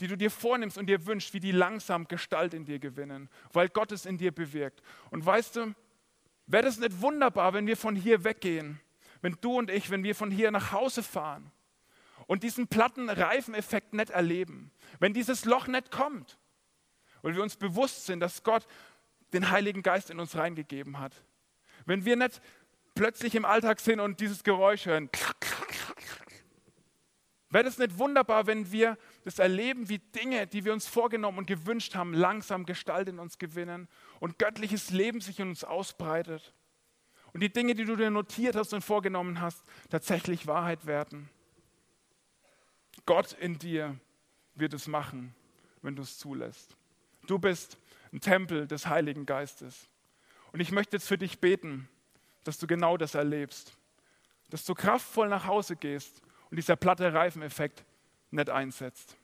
die 0.00 0.06
du 0.06 0.16
dir 0.16 0.30
vornimmst 0.30 0.78
und 0.78 0.86
dir 0.86 1.06
wünschst, 1.06 1.32
wie 1.34 1.40
die 1.40 1.52
langsam 1.52 2.06
Gestalt 2.08 2.54
in 2.54 2.64
dir 2.64 2.78
gewinnen, 2.78 3.28
weil 3.52 3.68
Gott 3.68 3.92
es 3.92 4.06
in 4.06 4.18
dir 4.18 4.32
bewirkt. 4.32 4.82
Und 5.10 5.24
weißt 5.24 5.56
du, 5.56 5.74
wäre 6.46 6.64
das 6.64 6.78
nicht 6.78 7.00
wunderbar, 7.00 7.54
wenn 7.54 7.66
wir 7.66 7.76
von 7.76 7.96
hier 7.96 8.24
weggehen, 8.24 8.80
wenn 9.26 9.36
du 9.40 9.58
und 9.58 9.70
ich, 9.70 9.90
wenn 9.90 10.04
wir 10.04 10.14
von 10.14 10.30
hier 10.30 10.52
nach 10.52 10.70
Hause 10.70 11.02
fahren 11.02 11.50
und 12.28 12.44
diesen 12.44 12.68
platten 12.68 13.10
Reifeneffekt 13.10 13.92
nicht 13.92 14.10
erleben, 14.10 14.70
wenn 15.00 15.14
dieses 15.14 15.44
Loch 15.44 15.66
nicht 15.66 15.90
kommt, 15.90 16.38
weil 17.22 17.34
wir 17.34 17.42
uns 17.42 17.56
bewusst 17.56 18.06
sind, 18.06 18.20
dass 18.20 18.44
Gott 18.44 18.68
den 19.32 19.50
Heiligen 19.50 19.82
Geist 19.82 20.10
in 20.10 20.20
uns 20.20 20.36
reingegeben 20.36 21.00
hat, 21.00 21.24
wenn 21.86 22.04
wir 22.04 22.14
nicht 22.14 22.40
plötzlich 22.94 23.34
im 23.34 23.44
Alltag 23.44 23.80
sind 23.80 23.98
und 23.98 24.20
dieses 24.20 24.44
Geräusch 24.44 24.86
hören. 24.86 25.10
Wäre 27.50 27.64
das 27.64 27.78
nicht 27.78 27.98
wunderbar, 27.98 28.46
wenn 28.46 28.70
wir 28.70 28.96
das 29.24 29.40
erleben, 29.40 29.88
wie 29.88 29.98
Dinge, 29.98 30.46
die 30.46 30.64
wir 30.64 30.72
uns 30.72 30.86
vorgenommen 30.86 31.38
und 31.38 31.46
gewünscht 31.48 31.96
haben, 31.96 32.14
langsam 32.14 32.64
Gestalt 32.64 33.08
in 33.08 33.18
uns 33.18 33.38
gewinnen 33.38 33.88
und 34.20 34.38
göttliches 34.38 34.90
Leben 34.90 35.20
sich 35.20 35.40
in 35.40 35.48
uns 35.48 35.64
ausbreitet 35.64 36.54
und 37.36 37.40
die 37.40 37.52
Dinge, 37.52 37.74
die 37.74 37.84
du 37.84 37.96
dir 37.96 38.08
notiert 38.08 38.56
hast 38.56 38.72
und 38.72 38.80
vorgenommen 38.80 39.42
hast, 39.42 39.62
tatsächlich 39.90 40.46
Wahrheit 40.46 40.86
werden. 40.86 41.28
Gott 43.04 43.34
in 43.34 43.58
dir 43.58 44.00
wird 44.54 44.72
es 44.72 44.86
machen, 44.86 45.34
wenn 45.82 45.94
du 45.94 46.00
es 46.00 46.16
zulässt. 46.16 46.74
Du 47.26 47.38
bist 47.38 47.76
ein 48.10 48.22
Tempel 48.22 48.66
des 48.66 48.86
Heiligen 48.86 49.26
Geistes. 49.26 49.86
Und 50.52 50.60
ich 50.60 50.72
möchte 50.72 50.96
jetzt 50.96 51.08
für 51.08 51.18
dich 51.18 51.38
beten, 51.38 51.90
dass 52.44 52.56
du 52.56 52.66
genau 52.66 52.96
das 52.96 53.14
erlebst. 53.14 53.76
Dass 54.48 54.64
du 54.64 54.72
kraftvoll 54.72 55.28
nach 55.28 55.44
Hause 55.44 55.76
gehst 55.76 56.22
und 56.48 56.56
dieser 56.56 56.76
platte 56.76 57.12
Reifeneffekt 57.12 57.84
nicht 58.30 58.48
einsetzt. 58.48 59.14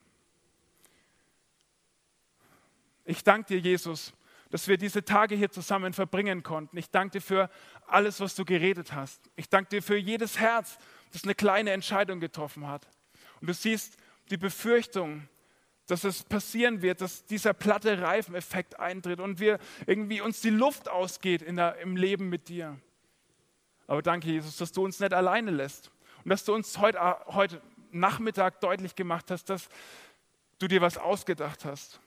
Ich 3.06 3.24
danke 3.24 3.54
dir, 3.54 3.58
Jesus, 3.58 4.12
dass 4.52 4.68
wir 4.68 4.76
diese 4.76 5.02
Tage 5.02 5.34
hier 5.34 5.50
zusammen 5.50 5.94
verbringen 5.94 6.42
konnten. 6.42 6.76
Ich 6.76 6.90
danke 6.90 7.18
dir 7.18 7.20
für 7.22 7.50
alles, 7.86 8.20
was 8.20 8.34
du 8.34 8.44
geredet 8.44 8.92
hast. 8.92 9.30
Ich 9.34 9.48
danke 9.48 9.70
dir 9.70 9.82
für 9.82 9.96
jedes 9.96 10.38
Herz, 10.38 10.76
das 11.10 11.24
eine 11.24 11.34
kleine 11.34 11.70
Entscheidung 11.70 12.20
getroffen 12.20 12.68
hat. 12.68 12.86
Und 13.40 13.46
du 13.48 13.54
siehst 13.54 13.96
die 14.28 14.36
Befürchtung, 14.36 15.26
dass 15.86 16.04
es 16.04 16.22
passieren 16.22 16.82
wird, 16.82 17.00
dass 17.00 17.24
dieser 17.24 17.54
platte 17.54 18.02
Reifeneffekt 18.02 18.78
eintritt 18.78 19.20
und 19.20 19.40
wir 19.40 19.58
irgendwie 19.86 20.20
uns 20.20 20.42
die 20.42 20.50
Luft 20.50 20.90
ausgeht 20.90 21.40
der, 21.40 21.78
im 21.78 21.96
Leben 21.96 22.28
mit 22.28 22.50
dir. 22.50 22.78
Aber 23.86 24.02
danke, 24.02 24.28
Jesus, 24.28 24.58
dass 24.58 24.70
du 24.70 24.84
uns 24.84 25.00
nicht 25.00 25.14
alleine 25.14 25.50
lässt 25.50 25.90
und 26.24 26.28
dass 26.28 26.44
du 26.44 26.52
uns 26.52 26.76
heute, 26.76 27.00
heute 27.28 27.62
Nachmittag 27.90 28.60
deutlich 28.60 28.96
gemacht 28.96 29.30
hast, 29.30 29.48
dass 29.48 29.70
du 30.58 30.68
dir 30.68 30.82
was 30.82 30.98
ausgedacht 30.98 31.64
hast. 31.64 32.00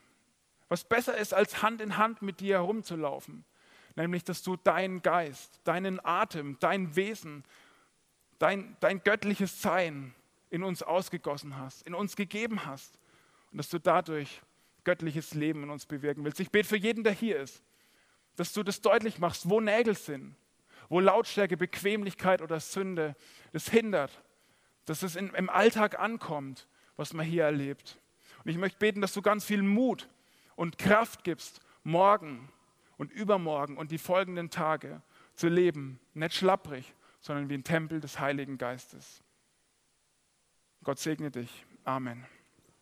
Was 0.67 0.83
besser 0.83 1.17
ist, 1.17 1.33
als 1.33 1.61
Hand 1.61 1.81
in 1.81 1.97
Hand 1.97 2.21
mit 2.21 2.39
dir 2.39 2.55
herumzulaufen. 2.55 3.45
Nämlich, 3.95 4.23
dass 4.23 4.43
du 4.43 4.57
deinen 4.57 5.01
Geist, 5.01 5.61
deinen 5.63 6.03
Atem, 6.03 6.57
dein 6.59 6.95
Wesen, 6.95 7.43
dein, 8.39 8.75
dein 8.79 9.01
göttliches 9.03 9.61
Sein 9.61 10.13
in 10.49 10.63
uns 10.63 10.83
ausgegossen 10.83 11.57
hast, 11.57 11.83
in 11.87 11.93
uns 11.93 12.15
gegeben 12.15 12.65
hast 12.65 12.99
und 13.51 13.57
dass 13.57 13.69
du 13.69 13.79
dadurch 13.79 14.41
göttliches 14.83 15.33
Leben 15.33 15.63
in 15.63 15.69
uns 15.69 15.85
bewirken 15.85 16.23
willst. 16.23 16.39
Ich 16.39 16.51
bete 16.51 16.67
für 16.67 16.77
jeden, 16.77 17.03
der 17.03 17.13
hier 17.13 17.39
ist, 17.39 17.63
dass 18.35 18.53
du 18.53 18.63
das 18.63 18.81
deutlich 18.81 19.19
machst, 19.19 19.49
wo 19.49 19.61
Nägel 19.61 19.95
sind, 19.95 20.35
wo 20.89 20.99
Lautstärke, 20.99 21.57
Bequemlichkeit 21.57 22.41
oder 22.41 22.59
Sünde 22.59 23.15
das 23.53 23.69
hindert, 23.69 24.21
dass 24.85 25.03
es 25.03 25.15
in, 25.15 25.29
im 25.33 25.49
Alltag 25.49 25.99
ankommt, 25.99 26.67
was 26.95 27.13
man 27.13 27.25
hier 27.25 27.43
erlebt. 27.43 27.97
Und 28.43 28.51
ich 28.51 28.57
möchte 28.57 28.77
beten, 28.77 29.01
dass 29.01 29.13
du 29.13 29.21
ganz 29.21 29.45
viel 29.45 29.63
Mut 29.63 30.07
und 30.55 30.77
Kraft 30.77 31.23
gibst, 31.23 31.61
morgen 31.83 32.49
und 32.97 33.11
übermorgen 33.11 33.77
und 33.77 33.91
die 33.91 33.97
folgenden 33.97 34.49
Tage 34.49 35.01
zu 35.35 35.47
leben, 35.47 35.99
nicht 36.13 36.33
schlapprig, 36.33 36.93
sondern 37.19 37.49
wie 37.49 37.55
ein 37.55 37.63
Tempel 37.63 37.99
des 37.99 38.19
Heiligen 38.19 38.57
Geistes. 38.57 39.23
Gott 40.83 40.99
segne 40.99 41.31
dich. 41.31 41.65
Amen. 41.83 42.25